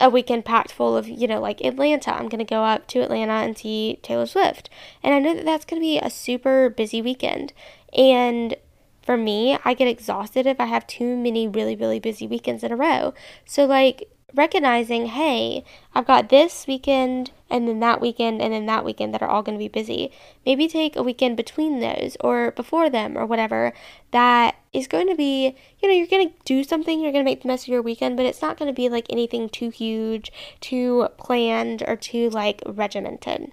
a 0.00 0.10
weekend 0.10 0.44
packed 0.44 0.72
full 0.72 0.96
of, 0.96 1.08
you 1.08 1.28
know, 1.28 1.40
like 1.40 1.60
Atlanta. 1.60 2.12
I'm 2.12 2.28
going 2.28 2.38
to 2.38 2.44
go 2.44 2.64
up 2.64 2.86
to 2.88 3.00
Atlanta 3.00 3.32
and 3.32 3.56
see 3.56 4.00
Taylor 4.02 4.26
Swift. 4.26 4.68
And 5.02 5.14
I 5.14 5.20
know 5.20 5.34
that 5.34 5.44
that's 5.44 5.64
going 5.64 5.80
to 5.80 5.84
be 5.84 5.98
a 5.98 6.10
super 6.10 6.68
busy 6.68 7.00
weekend. 7.00 7.52
And 7.96 8.56
for 9.04 9.16
me, 9.16 9.58
I 9.64 9.74
get 9.74 9.88
exhausted 9.88 10.46
if 10.46 10.60
I 10.60 10.66
have 10.66 10.86
too 10.86 11.16
many 11.16 11.46
really, 11.46 11.76
really 11.76 12.00
busy 12.00 12.26
weekends 12.26 12.64
in 12.64 12.72
a 12.72 12.76
row. 12.76 13.12
So, 13.44 13.66
like, 13.66 14.08
recognizing, 14.34 15.06
hey, 15.06 15.64
I've 15.94 16.06
got 16.06 16.28
this 16.28 16.66
weekend 16.66 17.30
and 17.48 17.68
then 17.68 17.80
that 17.80 18.00
weekend 18.00 18.42
and 18.42 18.52
then 18.52 18.66
that 18.66 18.84
weekend 18.84 19.14
that 19.14 19.22
are 19.22 19.28
all 19.28 19.42
going 19.42 19.56
to 19.56 19.62
be 19.62 19.68
busy. 19.68 20.10
Maybe 20.44 20.66
take 20.66 20.96
a 20.96 21.02
weekend 21.02 21.36
between 21.36 21.80
those 21.80 22.16
or 22.20 22.50
before 22.50 22.90
them 22.90 23.16
or 23.16 23.26
whatever 23.26 23.72
that 24.10 24.56
is 24.72 24.88
going 24.88 25.08
to 25.08 25.14
be, 25.14 25.54
you 25.80 25.88
know, 25.88 25.94
you're 25.94 26.06
going 26.06 26.28
to 26.28 26.34
do 26.44 26.64
something, 26.64 27.00
you're 27.00 27.12
going 27.12 27.24
to 27.24 27.30
make 27.30 27.42
the 27.42 27.48
most 27.48 27.62
of 27.62 27.68
your 27.68 27.82
weekend, 27.82 28.16
but 28.16 28.26
it's 28.26 28.42
not 28.42 28.56
going 28.56 28.68
to 28.68 28.74
be 28.74 28.88
like 28.88 29.06
anything 29.08 29.48
too 29.48 29.70
huge, 29.70 30.32
too 30.60 31.08
planned, 31.16 31.84
or 31.86 31.94
too 31.94 32.30
like 32.30 32.60
regimented. 32.66 33.52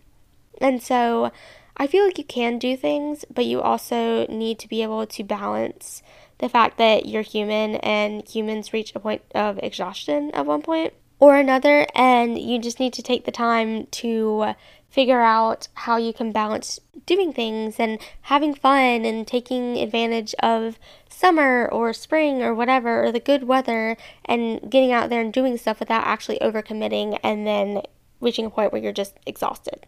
And 0.59 0.81
so, 0.81 1.31
I 1.77 1.87
feel 1.87 2.05
like 2.05 2.17
you 2.17 2.23
can 2.23 2.59
do 2.59 2.77
things, 2.77 3.25
but 3.33 3.45
you 3.45 3.61
also 3.61 4.27
need 4.27 4.59
to 4.59 4.67
be 4.67 4.83
able 4.83 5.05
to 5.07 5.23
balance 5.23 6.03
the 6.39 6.49
fact 6.49 6.77
that 6.77 7.05
you're 7.05 7.21
human 7.21 7.75
and 7.75 8.27
humans 8.27 8.73
reach 8.73 8.93
a 8.95 8.99
point 8.99 9.21
of 9.33 9.59
exhaustion 9.63 10.31
at 10.31 10.45
one 10.45 10.61
point. 10.61 10.93
or 11.19 11.35
another, 11.37 11.85
and 11.93 12.39
you 12.39 12.57
just 12.57 12.79
need 12.79 12.93
to 12.93 13.03
take 13.03 13.25
the 13.25 13.31
time 13.31 13.85
to 13.91 14.55
figure 14.89 15.21
out 15.21 15.67
how 15.75 15.95
you 15.95 16.11
can 16.11 16.31
balance 16.31 16.79
doing 17.05 17.31
things 17.31 17.79
and 17.79 17.99
having 18.23 18.55
fun 18.55 19.05
and 19.05 19.27
taking 19.27 19.77
advantage 19.77 20.33
of 20.39 20.79
summer 21.09 21.69
or 21.71 21.93
spring 21.93 22.41
or 22.41 22.55
whatever 22.55 23.03
or 23.05 23.11
the 23.11 23.19
good 23.19 23.43
weather 23.43 23.95
and 24.25 24.59
getting 24.69 24.91
out 24.91 25.09
there 25.09 25.21
and 25.21 25.31
doing 25.31 25.57
stuff 25.57 25.79
without 25.79 26.05
actually 26.05 26.39
overcommitting 26.39 27.17
and 27.23 27.45
then 27.45 27.83
reaching 28.19 28.45
a 28.45 28.49
point 28.49 28.73
where 28.73 28.81
you're 28.81 28.91
just 28.91 29.13
exhausted. 29.27 29.85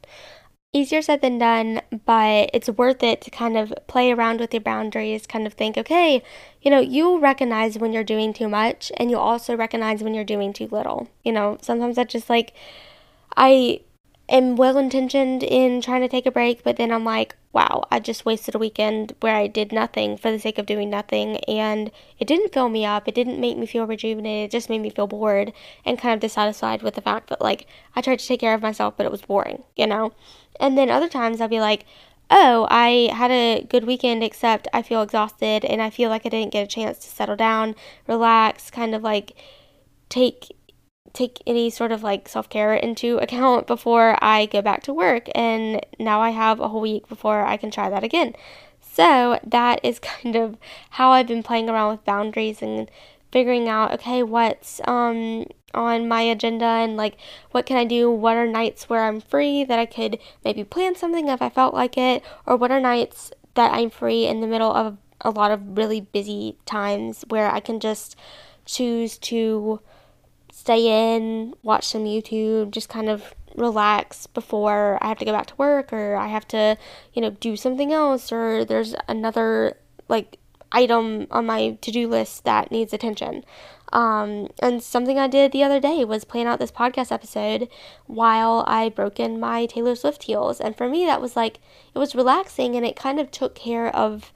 Easier 0.75 1.03
said 1.03 1.21
than 1.21 1.37
done, 1.37 1.81
but 2.03 2.49
it's 2.51 2.67
worth 2.67 3.03
it 3.03 3.21
to 3.21 3.29
kind 3.29 3.55
of 3.55 3.71
play 3.85 4.11
around 4.11 4.39
with 4.39 4.51
your 4.55 4.61
boundaries, 4.61 5.27
kind 5.27 5.45
of 5.45 5.53
think, 5.53 5.77
okay, 5.77 6.23
you 6.63 6.71
know, 6.71 6.79
you'll 6.79 7.19
recognize 7.19 7.77
when 7.77 7.93
you're 7.93 8.03
doing 8.03 8.33
too 8.33 8.49
much 8.49 8.91
and 8.97 9.11
you'll 9.11 9.19
also 9.19 9.55
recognize 9.55 10.01
when 10.01 10.15
you're 10.15 10.23
doing 10.23 10.51
too 10.51 10.67
little. 10.71 11.07
You 11.23 11.31
know, 11.31 11.59
sometimes 11.61 11.99
I 11.99 12.05
just 12.05 12.27
like, 12.27 12.53
I 13.37 13.81
am 14.27 14.55
well 14.55 14.79
intentioned 14.79 15.43
in 15.43 15.79
trying 15.79 16.01
to 16.01 16.07
take 16.07 16.25
a 16.25 16.31
break, 16.31 16.63
but 16.63 16.77
then 16.77 16.91
I'm 16.91 17.05
like, 17.05 17.35
wow, 17.53 17.83
I 17.91 17.99
just 17.99 18.25
wasted 18.25 18.55
a 18.55 18.59
weekend 18.59 19.13
where 19.19 19.35
I 19.35 19.47
did 19.47 19.71
nothing 19.71 20.17
for 20.17 20.31
the 20.31 20.39
sake 20.39 20.57
of 20.57 20.65
doing 20.65 20.89
nothing. 20.89 21.37
And 21.45 21.91
it 22.19 22.27
didn't 22.27 22.51
fill 22.51 22.67
me 22.67 22.83
up. 22.83 23.07
It 23.07 23.15
didn't 23.15 23.39
make 23.39 23.57
me 23.57 23.67
feel 23.67 23.85
rejuvenated. 23.85 24.49
It 24.49 24.51
just 24.51 24.69
made 24.69 24.81
me 24.81 24.89
feel 24.89 25.07
bored 25.07 25.53
and 25.85 25.99
kind 25.99 26.15
of 26.15 26.19
dissatisfied 26.19 26.81
with 26.81 26.95
the 26.95 27.01
fact 27.01 27.29
that, 27.29 27.41
like, 27.41 27.67
I 27.95 28.01
tried 28.01 28.19
to 28.19 28.27
take 28.27 28.39
care 28.39 28.55
of 28.55 28.61
myself, 28.63 28.97
but 28.97 29.05
it 29.05 29.11
was 29.11 29.21
boring, 29.21 29.63
you 29.75 29.87
know? 29.87 30.13
And 30.59 30.77
then 30.77 30.89
other 30.89 31.07
times 31.07 31.39
I'll 31.39 31.47
be 31.47 31.59
like, 31.59 31.85
oh, 32.31 32.67
I 32.71 33.11
had 33.13 33.29
a 33.31 33.65
good 33.69 33.85
weekend, 33.85 34.23
except 34.23 34.67
I 34.73 34.81
feel 34.81 35.03
exhausted 35.03 35.63
and 35.63 35.81
I 35.81 35.91
feel 35.91 36.09
like 36.09 36.25
I 36.25 36.29
didn't 36.29 36.53
get 36.53 36.63
a 36.63 36.67
chance 36.67 36.97
to 36.99 37.07
settle 37.07 37.35
down, 37.35 37.75
relax, 38.07 38.71
kind 38.71 38.95
of 38.95 39.03
like 39.03 39.33
take 40.09 40.55
take 41.13 41.41
any 41.45 41.69
sort 41.69 41.91
of 41.91 42.03
like 42.03 42.27
self 42.27 42.49
care 42.49 42.73
into 42.73 43.17
account 43.19 43.67
before 43.67 44.17
I 44.21 44.47
go 44.47 44.61
back 44.61 44.83
to 44.83 44.93
work. 44.93 45.29
And 45.35 45.85
now 45.99 46.21
I 46.21 46.31
have 46.31 46.59
a 46.59 46.67
whole 46.67 46.81
week 46.81 47.07
before 47.07 47.45
I 47.45 47.57
can 47.57 47.71
try 47.71 47.89
that 47.89 48.03
again. 48.03 48.35
So 48.81 49.39
that 49.45 49.79
is 49.83 49.99
kind 49.99 50.35
of 50.35 50.57
how 50.91 51.11
I've 51.11 51.27
been 51.27 51.43
playing 51.43 51.69
around 51.69 51.91
with 51.91 52.05
boundaries 52.05 52.61
and 52.61 52.89
figuring 53.31 53.67
out 53.67 53.91
okay 53.91 54.21
what's 54.21 54.79
um 54.87 55.43
on 55.73 56.07
my 56.07 56.21
agenda 56.21 56.65
and 56.65 56.95
like 56.95 57.17
what 57.49 57.65
can 57.65 57.77
I 57.77 57.83
do 57.83 58.11
what 58.11 58.37
are 58.37 58.45
nights 58.45 58.87
where 58.87 59.05
I'm 59.05 59.19
free 59.19 59.63
that 59.63 59.79
I 59.79 59.87
could 59.87 60.19
maybe 60.45 60.63
plan 60.63 60.95
something 60.95 61.27
if 61.27 61.41
I 61.41 61.49
felt 61.49 61.73
like 61.73 61.97
it 61.97 62.21
or 62.45 62.55
what 62.55 62.69
are 62.69 62.79
nights 62.79 63.31
that 63.55 63.73
I'm 63.73 63.89
free 63.89 64.27
in 64.27 64.41
the 64.41 64.45
middle 64.45 64.71
of 64.71 64.97
a 65.21 65.31
lot 65.31 65.49
of 65.49 65.77
really 65.77 66.01
busy 66.01 66.57
times 66.65 67.25
where 67.29 67.49
I 67.49 67.59
can 67.59 67.79
just 67.79 68.15
choose 68.65 69.17
to 69.17 69.79
stay 70.53 71.15
in, 71.15 71.55
watch 71.63 71.87
some 71.87 72.05
YouTube, 72.05 72.69
just 72.69 72.87
kind 72.87 73.09
of 73.09 73.33
relax 73.55 74.27
before 74.27 74.99
I 75.01 75.07
have 75.07 75.17
to 75.17 75.25
go 75.25 75.31
back 75.31 75.47
to 75.47 75.55
work 75.55 75.91
or 75.91 76.15
I 76.15 76.27
have 76.27 76.47
to, 76.49 76.77
you 77.11 77.23
know, 77.23 77.31
do 77.31 77.55
something 77.55 77.91
else 77.91 78.31
or 78.31 78.63
there's 78.63 78.93
another 79.07 79.77
like 80.07 80.37
item 80.71 81.25
on 81.31 81.47
my 81.47 81.77
to-do 81.81 82.07
list 82.07 82.43
that 82.45 82.69
needs 82.71 82.93
attention. 82.93 83.43
Um, 83.91 84.49
and 84.59 84.81
something 84.81 85.17
I 85.17 85.27
did 85.27 85.51
the 85.51 85.63
other 85.63 85.79
day 85.79 86.05
was 86.05 86.23
plan 86.23 86.45
out 86.45 86.59
this 86.59 86.71
podcast 86.71 87.11
episode 87.11 87.67
while 88.05 88.63
I 88.67 88.89
broke 88.89 89.19
in 89.19 89.39
my 89.39 89.65
Taylor 89.65 89.95
Swift 89.95 90.23
heels. 90.23 90.61
And 90.61 90.77
for 90.77 90.87
me, 90.87 91.05
that 91.07 91.21
was 91.21 91.35
like, 91.35 91.59
it 91.95 91.99
was 91.99 92.13
relaxing 92.13 92.75
and 92.75 92.85
it 92.85 92.95
kind 92.95 93.19
of 93.19 93.31
took 93.31 93.55
care 93.55 93.93
of 93.95 94.31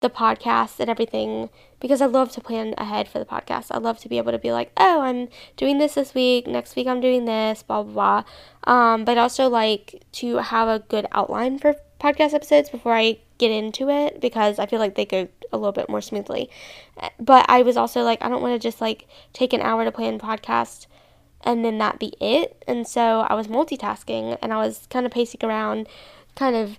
the 0.00 0.10
podcast 0.10 0.80
and 0.80 0.90
everything 0.90 1.48
because 1.80 2.00
I 2.00 2.06
love 2.06 2.30
to 2.32 2.40
plan 2.40 2.74
ahead 2.78 3.08
for 3.08 3.18
the 3.18 3.24
podcast. 3.24 3.66
I 3.70 3.78
love 3.78 3.98
to 4.00 4.08
be 4.08 4.18
able 4.18 4.32
to 4.32 4.38
be 4.38 4.52
like, 4.52 4.72
oh, 4.76 5.00
I'm 5.00 5.28
doing 5.56 5.78
this 5.78 5.94
this 5.94 6.14
week, 6.14 6.46
next 6.46 6.76
week 6.76 6.86
I'm 6.86 7.00
doing 7.00 7.24
this, 7.24 7.62
blah, 7.62 7.82
blah, 7.82 8.22
blah. 8.64 8.72
Um, 8.72 9.04
but 9.04 9.18
also 9.18 9.48
like 9.48 10.02
to 10.12 10.36
have 10.36 10.68
a 10.68 10.80
good 10.80 11.06
outline 11.12 11.58
for 11.58 11.76
podcast 11.98 12.34
episodes 12.34 12.70
before 12.70 12.94
I 12.94 13.18
get 13.38 13.50
into 13.50 13.88
it 13.88 14.20
because 14.20 14.58
I 14.58 14.66
feel 14.66 14.78
like 14.78 14.94
they 14.94 15.04
go 15.04 15.28
a 15.52 15.56
little 15.56 15.72
bit 15.72 15.88
more 15.88 16.00
smoothly. 16.00 16.50
But 17.18 17.46
I 17.48 17.62
was 17.62 17.76
also 17.76 18.02
like, 18.02 18.22
I 18.22 18.28
don't 18.28 18.42
want 18.42 18.60
to 18.60 18.68
just 18.68 18.80
like 18.80 19.08
take 19.32 19.52
an 19.52 19.60
hour 19.60 19.84
to 19.84 19.92
plan 19.92 20.18
podcast 20.18 20.86
and 21.42 21.64
then 21.64 21.78
that 21.78 21.98
be 21.98 22.12
it. 22.20 22.62
And 22.66 22.86
so 22.86 23.20
I 23.20 23.34
was 23.34 23.48
multitasking 23.48 24.38
and 24.42 24.52
I 24.52 24.56
was 24.56 24.86
kind 24.90 25.06
of 25.06 25.12
pacing 25.12 25.44
around, 25.44 25.88
kind 26.36 26.54
of 26.54 26.78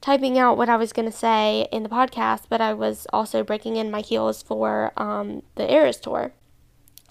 typing 0.00 0.38
out 0.38 0.56
what 0.56 0.68
I 0.68 0.76
was 0.76 0.92
going 0.92 1.10
to 1.10 1.16
say 1.16 1.68
in 1.70 1.82
the 1.82 1.88
podcast, 1.88 2.44
but 2.48 2.60
I 2.60 2.72
was 2.72 3.06
also 3.12 3.42
breaking 3.42 3.76
in 3.76 3.90
my 3.90 4.00
heels 4.00 4.42
for 4.42 4.92
um, 4.96 5.42
the 5.56 5.70
Eras 5.70 5.98
tour. 5.98 6.32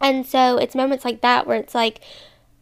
And 0.01 0.25
so 0.25 0.57
it's 0.57 0.75
moments 0.75 1.05
like 1.05 1.21
that 1.21 1.45
where 1.45 1.57
it's 1.57 1.75
like, 1.75 2.01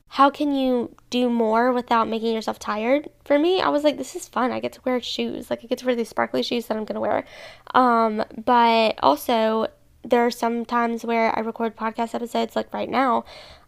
how 0.09 0.29
can 0.29 0.55
you 0.55 0.95
do 1.09 1.29
more 1.29 1.71
without 1.71 2.07
making 2.07 2.33
yourself 2.33 2.59
tired? 2.59 3.09
For 3.25 3.37
me, 3.37 3.61
I 3.61 3.69
was 3.69 3.83
like, 3.83 3.97
this 3.97 4.15
is 4.15 4.27
fun. 4.27 4.51
I 4.51 4.59
get 4.59 4.73
to 4.73 4.81
wear 4.85 5.01
shoes. 5.01 5.49
Like, 5.49 5.63
I 5.63 5.67
get 5.67 5.79
to 5.79 5.85
wear 5.85 5.95
these 5.95 6.09
sparkly 6.09 6.43
shoes 6.43 6.67
that 6.67 6.77
I'm 6.77 6.85
going 6.85 6.95
to 6.95 7.01
wear. 7.01 7.25
Um, 7.73 8.23
but 8.45 8.97
also, 9.03 9.67
there 10.03 10.25
are 10.25 10.31
some 10.31 10.65
times 10.65 11.03
where 11.03 11.37
I 11.37 11.41
record 11.41 11.75
podcast 11.75 12.15
episodes, 12.15 12.55
like 12.55 12.73
right 12.73 12.89
now. 12.89 13.25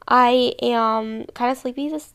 I 0.08 0.56
am 0.62 1.26
kind 1.36 1.52
of 1.52 1.58
sleepy 1.58 1.90
this 1.90 2.14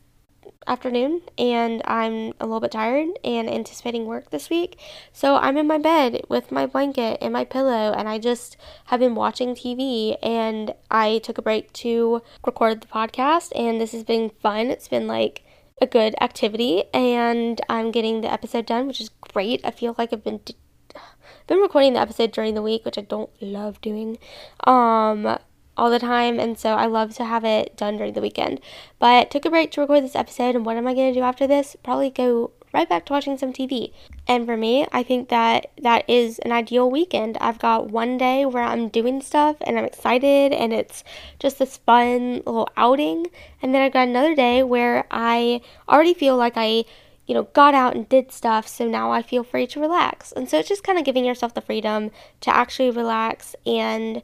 afternoon 0.66 1.22
and 1.38 1.82
I'm 1.84 2.32
a 2.40 2.46
little 2.46 2.60
bit 2.60 2.72
tired 2.72 3.08
and 3.22 3.48
anticipating 3.48 4.06
work 4.06 4.30
this 4.30 4.50
week. 4.50 4.78
So 5.12 5.36
I'm 5.36 5.56
in 5.56 5.66
my 5.66 5.78
bed 5.78 6.22
with 6.28 6.52
my 6.52 6.66
blanket 6.66 7.18
and 7.20 7.32
my 7.32 7.44
pillow 7.44 7.92
and 7.92 8.08
I 8.08 8.18
just 8.18 8.56
have 8.86 9.00
been 9.00 9.14
watching 9.14 9.54
TV 9.54 10.16
and 10.22 10.74
I 10.90 11.18
took 11.18 11.38
a 11.38 11.42
break 11.42 11.72
to 11.74 12.22
record 12.46 12.80
the 12.80 12.86
podcast 12.86 13.52
and 13.54 13.80
this 13.80 13.92
has 13.92 14.04
been 14.04 14.30
fun. 14.30 14.66
It's 14.66 14.88
been 14.88 15.06
like 15.06 15.42
a 15.80 15.86
good 15.86 16.14
activity 16.20 16.84
and 16.92 17.60
I'm 17.68 17.90
getting 17.90 18.20
the 18.20 18.32
episode 18.32 18.66
done, 18.66 18.86
which 18.86 19.00
is 19.00 19.10
great. 19.32 19.60
I 19.64 19.70
feel 19.70 19.94
like 19.98 20.12
I've 20.12 20.24
been 20.24 20.40
d- 20.44 20.56
been 21.46 21.58
recording 21.58 21.94
the 21.94 22.00
episode 22.00 22.32
during 22.32 22.54
the 22.54 22.62
week, 22.62 22.84
which 22.84 22.98
I 22.98 23.02
don't 23.02 23.30
love 23.40 23.80
doing. 23.80 24.18
Um 24.66 25.38
all 25.76 25.90
the 25.90 25.98
time, 25.98 26.38
and 26.38 26.58
so 26.58 26.70
I 26.70 26.86
love 26.86 27.14
to 27.16 27.24
have 27.24 27.44
it 27.44 27.76
done 27.76 27.96
during 27.96 28.12
the 28.12 28.20
weekend. 28.20 28.60
But 28.98 29.30
took 29.30 29.44
a 29.44 29.50
break 29.50 29.70
to 29.72 29.80
record 29.80 30.04
this 30.04 30.16
episode, 30.16 30.54
and 30.54 30.64
what 30.64 30.76
am 30.76 30.86
I 30.86 30.94
going 30.94 31.12
to 31.12 31.18
do 31.18 31.24
after 31.24 31.46
this? 31.46 31.76
Probably 31.82 32.10
go 32.10 32.52
right 32.74 32.88
back 32.88 33.06
to 33.06 33.12
watching 33.12 33.38
some 33.38 33.52
TV. 33.52 33.92
And 34.26 34.44
for 34.44 34.56
me, 34.56 34.86
I 34.92 35.04
think 35.04 35.28
that 35.28 35.70
that 35.80 36.04
is 36.10 36.40
an 36.40 36.50
ideal 36.50 36.90
weekend. 36.90 37.38
I've 37.40 37.60
got 37.60 37.90
one 37.90 38.18
day 38.18 38.44
where 38.44 38.64
I'm 38.64 38.88
doing 38.88 39.22
stuff 39.22 39.56
and 39.60 39.78
I'm 39.78 39.84
excited 39.84 40.52
and 40.52 40.72
it's 40.72 41.04
just 41.38 41.60
this 41.60 41.76
fun 41.78 42.42
little 42.44 42.68
outing. 42.76 43.28
And 43.62 43.72
then 43.72 43.80
I've 43.80 43.92
got 43.92 44.08
another 44.08 44.34
day 44.34 44.64
where 44.64 45.06
I 45.10 45.60
already 45.88 46.14
feel 46.14 46.36
like 46.36 46.54
I, 46.56 46.84
you 47.26 47.34
know, 47.34 47.44
got 47.44 47.74
out 47.74 47.94
and 47.94 48.08
did 48.08 48.32
stuff. 48.32 48.66
So 48.66 48.88
now 48.88 49.12
I 49.12 49.22
feel 49.22 49.44
free 49.44 49.68
to 49.68 49.80
relax. 49.80 50.32
And 50.32 50.48
so 50.50 50.58
it's 50.58 50.68
just 50.68 50.82
kind 50.82 50.98
of 50.98 51.04
giving 51.04 51.24
yourself 51.24 51.54
the 51.54 51.60
freedom 51.60 52.10
to 52.40 52.54
actually 52.54 52.90
relax 52.90 53.54
and 53.64 54.20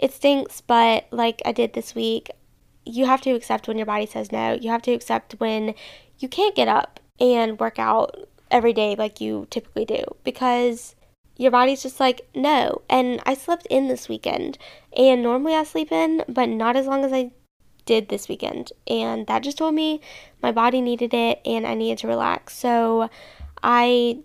it 0.00 0.12
stinks, 0.12 0.62
but 0.62 1.06
like 1.10 1.42
I 1.44 1.52
did 1.52 1.74
this 1.74 1.94
week, 1.94 2.30
you 2.86 3.04
have 3.04 3.20
to 3.20 3.30
accept 3.32 3.68
when 3.68 3.76
your 3.76 3.86
body 3.86 4.06
says 4.06 4.32
no. 4.32 4.54
You 4.54 4.70
have 4.70 4.82
to 4.82 4.92
accept 4.92 5.34
when 5.38 5.74
you 6.18 6.28
can't 6.28 6.56
get 6.56 6.68
up 6.68 6.98
and 7.20 7.60
work 7.60 7.78
out 7.78 8.16
every 8.50 8.72
day 8.72 8.96
like 8.96 9.20
you 9.20 9.46
typically 9.50 9.84
do 9.84 10.02
because 10.24 10.96
your 11.36 11.50
body's 11.50 11.82
just 11.82 12.00
like, 12.00 12.28
no. 12.34 12.82
And 12.88 13.20
I 13.24 13.34
slept 13.34 13.66
in 13.70 13.88
this 13.88 14.08
weekend, 14.08 14.58
and 14.96 15.22
normally 15.22 15.54
I 15.54 15.64
sleep 15.64 15.92
in, 15.92 16.24
but 16.28 16.48
not 16.48 16.76
as 16.76 16.86
long 16.86 17.04
as 17.04 17.12
I 17.12 17.30
did 17.86 18.08
this 18.08 18.28
weekend. 18.28 18.72
And 18.86 19.26
that 19.26 19.42
just 19.42 19.58
told 19.58 19.74
me 19.74 20.00
my 20.42 20.52
body 20.52 20.80
needed 20.80 21.14
it 21.14 21.40
and 21.44 21.66
I 21.66 21.74
needed 21.74 21.98
to 21.98 22.08
relax. 22.08 22.56
So 22.56 23.08
I 23.62 24.20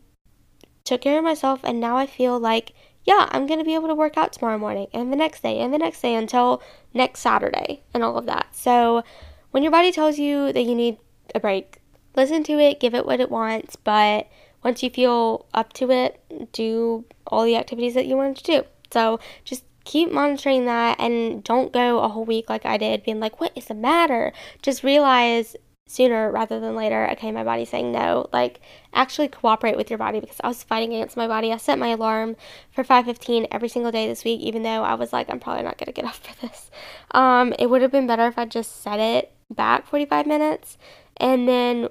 took 0.83 1.01
care 1.01 1.17
of 1.17 1.23
myself, 1.23 1.61
and 1.63 1.79
now 1.79 1.97
I 1.97 2.05
feel 2.05 2.39
like 2.39 2.73
yeah, 3.05 3.29
I'm 3.31 3.45
going 3.45 3.59
to 3.59 3.65
be 3.65 3.75
able 3.75 3.87
to 3.87 3.95
work 3.95 4.17
out 4.17 4.33
tomorrow 4.33 4.57
morning 4.57 4.87
and 4.91 5.13
the 5.13 5.15
next 5.15 5.43
day 5.43 5.59
and 5.59 5.73
the 5.73 5.77
next 5.77 6.01
day 6.01 6.15
until 6.15 6.61
next 6.93 7.21
Saturday 7.21 7.83
and 7.93 8.03
all 8.03 8.17
of 8.17 8.25
that. 8.25 8.47
So, 8.51 9.03
when 9.51 9.63
your 9.63 9.71
body 9.71 9.91
tells 9.91 10.17
you 10.17 10.51
that 10.51 10.63
you 10.63 10.75
need 10.75 10.97
a 11.33 11.39
break, 11.39 11.81
listen 12.15 12.43
to 12.43 12.59
it, 12.59 12.79
give 12.79 12.93
it 12.93 13.05
what 13.05 13.19
it 13.19 13.29
wants, 13.29 13.75
but 13.75 14.27
once 14.63 14.81
you 14.81 14.89
feel 14.89 15.45
up 15.53 15.71
to 15.73 15.91
it, 15.91 16.19
do 16.51 17.05
all 17.27 17.45
the 17.45 17.55
activities 17.55 17.93
that 17.93 18.07
you 18.07 18.17
wanted 18.17 18.37
to 18.37 18.43
do. 18.43 18.63
So, 18.91 19.19
just 19.43 19.63
keep 19.83 20.11
monitoring 20.11 20.65
that 20.65 20.99
and 20.99 21.43
don't 21.43 21.71
go 21.71 21.99
a 21.99 22.09
whole 22.09 22.25
week 22.25 22.49
like 22.49 22.65
I 22.65 22.77
did, 22.77 23.03
being 23.03 23.19
like, 23.19 23.39
what 23.39 23.51
is 23.55 23.65
the 23.65 23.75
matter? 23.75 24.33
Just 24.63 24.83
realize 24.83 25.55
sooner 25.87 26.31
rather 26.31 26.59
than 26.59 26.75
later, 26.75 27.07
okay, 27.11 27.31
my 27.31 27.43
body's 27.43 27.69
saying 27.69 27.91
no. 27.91 28.27
Like 28.33 28.59
actually 28.93 29.27
cooperate 29.27 29.77
with 29.77 29.89
your 29.89 29.99
body 29.99 30.19
because 30.19 30.37
I 30.43 30.47
was 30.47 30.63
fighting 30.63 30.93
against 30.93 31.17
my 31.17 31.27
body. 31.27 31.51
I 31.51 31.57
set 31.57 31.77
my 31.79 31.89
alarm 31.89 32.35
for 32.71 32.83
5:15 32.83 33.47
every 33.51 33.69
single 33.69 33.91
day 33.91 34.07
this 34.07 34.23
week 34.23 34.41
even 34.41 34.63
though 34.63 34.83
I 34.83 34.95
was 34.95 35.13
like 35.13 35.29
I'm 35.29 35.39
probably 35.39 35.63
not 35.63 35.77
going 35.77 35.87
to 35.87 35.91
get 35.91 36.05
up 36.11 36.15
for 36.15 36.35
this. 36.45 36.71
Um 37.11 37.53
it 37.59 37.69
would 37.69 37.81
have 37.81 37.91
been 37.91 38.07
better 38.07 38.27
if 38.27 38.37
I 38.37 38.45
just 38.45 38.81
set 38.81 38.99
it 38.99 39.31
back 39.49 39.85
45 39.85 40.25
minutes 40.25 40.77
and 41.17 41.47
then 41.47 41.89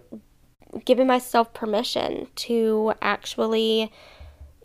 given 0.85 1.07
myself 1.07 1.55
permission 1.55 2.27
to 2.35 2.95
actually 3.01 3.93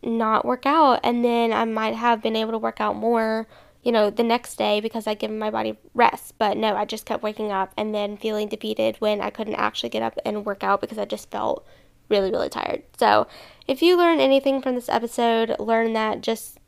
not 0.01 0.43
work 0.43 0.65
out 0.65 0.99
and 1.03 1.23
then 1.23 1.53
I 1.53 1.65
might 1.65 1.93
have 1.93 2.21
been 2.21 2.35
able 2.35 2.51
to 2.53 2.57
work 2.57 2.81
out 2.81 2.95
more 2.95 3.47
you 3.83 3.91
know, 3.91 4.09
the 4.09 4.23
next 4.23 4.55
day 4.57 4.81
because 4.81 5.07
I'd 5.07 5.19
given 5.19 5.39
my 5.39 5.49
body 5.49 5.77
rest. 5.93 6.35
But 6.37 6.57
no, 6.57 6.75
I 6.75 6.85
just 6.85 7.05
kept 7.05 7.23
waking 7.23 7.51
up 7.51 7.73
and 7.77 7.93
then 7.93 8.17
feeling 8.17 8.47
defeated 8.47 8.97
when 8.99 9.21
I 9.21 9.29
couldn't 9.29 9.55
actually 9.55 9.89
get 9.89 10.03
up 10.03 10.17
and 10.25 10.45
work 10.45 10.63
out 10.63 10.81
because 10.81 10.97
I 10.97 11.05
just 11.05 11.31
felt 11.31 11.65
really, 12.09 12.31
really 12.31 12.49
tired. 12.49 12.83
So, 12.97 13.27
if 13.67 13.81
you 13.81 13.97
learn 13.97 14.19
anything 14.19 14.61
from 14.61 14.75
this 14.75 14.89
episode, 14.89 15.55
learn 15.59 15.93
that 15.93 16.21
just 16.21 16.59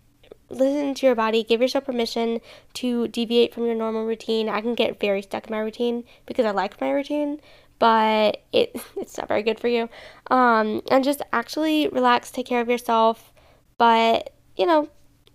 listen 0.50 0.93
to 0.93 1.06
your 1.06 1.15
body, 1.15 1.43
give 1.43 1.62
yourself 1.62 1.86
permission 1.86 2.39
to 2.74 3.08
deviate 3.08 3.54
from 3.54 3.65
your 3.65 3.76
normal 3.76 4.06
routine. 4.06 4.50
I 4.50 4.62
can 4.62 4.76
get 4.76 5.00
very 5.00 5.21
stuck 5.21 5.47
in 5.47 5.52
my 5.52 5.60
routine 5.60 6.04
because 6.26 6.45
I 6.45 6.52
like 6.52 6.80
my 6.80 6.91
routine, 6.91 7.39
but 7.80 8.43
it 8.52 8.76
it's 8.97 9.17
not 9.17 9.28
very 9.28 9.43
good 9.43 9.60
for 9.60 9.67
you. 9.67 9.89
Um, 10.30 10.82
and 10.91 11.04
just 11.04 11.21
actually 11.34 11.88
relax, 11.89 12.32
take 12.32 12.45
care 12.45 12.62
of 12.62 12.69
yourself, 12.69 13.34
but 13.78 14.34
you 14.56 14.65
know, 14.65 14.89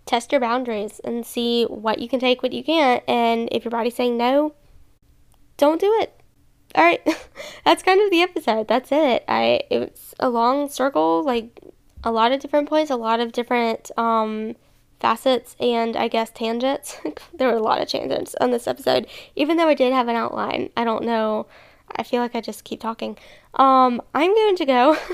test 0.07 0.31
your 0.31 0.41
boundaries 0.41 0.99
and 1.03 1.25
see 1.25 1.65
what 1.65 1.99
you 1.99 2.09
can 2.09 2.19
take, 2.19 2.41
what 2.41 2.53
you 2.53 2.63
can't, 2.63 3.03
and 3.07 3.49
if 3.51 3.63
your 3.63 3.71
body's 3.71 3.95
saying 3.95 4.17
no, 4.17 4.53
don't 5.57 5.81
do 5.81 5.93
it. 5.99 6.19
All 6.75 6.83
right, 6.83 7.01
that's 7.65 7.83
kind 7.83 8.01
of 8.01 8.09
the 8.09 8.21
episode. 8.21 8.67
That's 8.67 8.91
it. 8.91 9.23
I 9.27 9.61
it's 9.69 10.13
a 10.19 10.29
long 10.29 10.69
circle, 10.69 11.23
like 11.23 11.59
a 12.03 12.11
lot 12.11 12.31
of 12.31 12.39
different 12.39 12.69
points, 12.69 12.91
a 12.91 12.95
lot 12.95 13.19
of 13.19 13.31
different 13.31 13.91
um 13.97 14.55
facets 14.99 15.55
and 15.59 15.95
I 15.95 16.07
guess 16.07 16.29
tangents. 16.31 16.97
there 17.33 17.49
were 17.49 17.57
a 17.57 17.61
lot 17.61 17.81
of 17.81 17.87
tangents 17.87 18.35
on 18.41 18.51
this 18.51 18.67
episode, 18.67 19.07
even 19.35 19.57
though 19.57 19.67
I 19.67 19.73
did 19.73 19.93
have 19.93 20.07
an 20.07 20.15
outline. 20.15 20.69
I 20.75 20.83
don't 20.83 21.03
know. 21.03 21.47
I 21.95 22.03
feel 22.03 22.21
like 22.21 22.35
I 22.35 22.41
just 22.41 22.63
keep 22.63 22.81
talking. 22.81 23.17
Um, 23.53 24.01
I'm 24.13 24.33
going 24.33 24.55
to 24.57 24.65
go. 24.65 24.97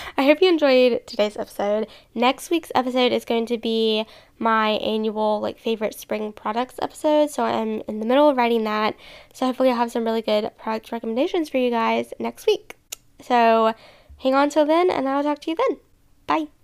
I 0.16 0.24
hope 0.24 0.40
you 0.40 0.48
enjoyed 0.48 1.06
today's 1.06 1.36
episode. 1.36 1.86
Next 2.14 2.50
week's 2.50 2.72
episode 2.74 3.12
is 3.12 3.24
going 3.24 3.46
to 3.46 3.58
be 3.58 4.06
my 4.38 4.70
annual 4.70 5.40
like 5.40 5.58
favorite 5.58 5.94
spring 5.94 6.32
products 6.32 6.76
episode. 6.82 7.30
So 7.30 7.44
I'm 7.44 7.82
in 7.88 8.00
the 8.00 8.06
middle 8.06 8.28
of 8.28 8.36
writing 8.36 8.64
that. 8.64 8.96
So 9.32 9.46
hopefully 9.46 9.70
I'll 9.70 9.76
have 9.76 9.92
some 9.92 10.04
really 10.04 10.22
good 10.22 10.50
product 10.58 10.92
recommendations 10.92 11.48
for 11.48 11.58
you 11.58 11.70
guys 11.70 12.12
next 12.18 12.46
week. 12.46 12.76
So 13.20 13.74
hang 14.18 14.34
on 14.34 14.50
till 14.50 14.66
then 14.66 14.90
and 14.90 15.08
I'll 15.08 15.22
talk 15.22 15.40
to 15.40 15.50
you 15.50 15.56
then. 15.56 15.78
Bye. 16.26 16.61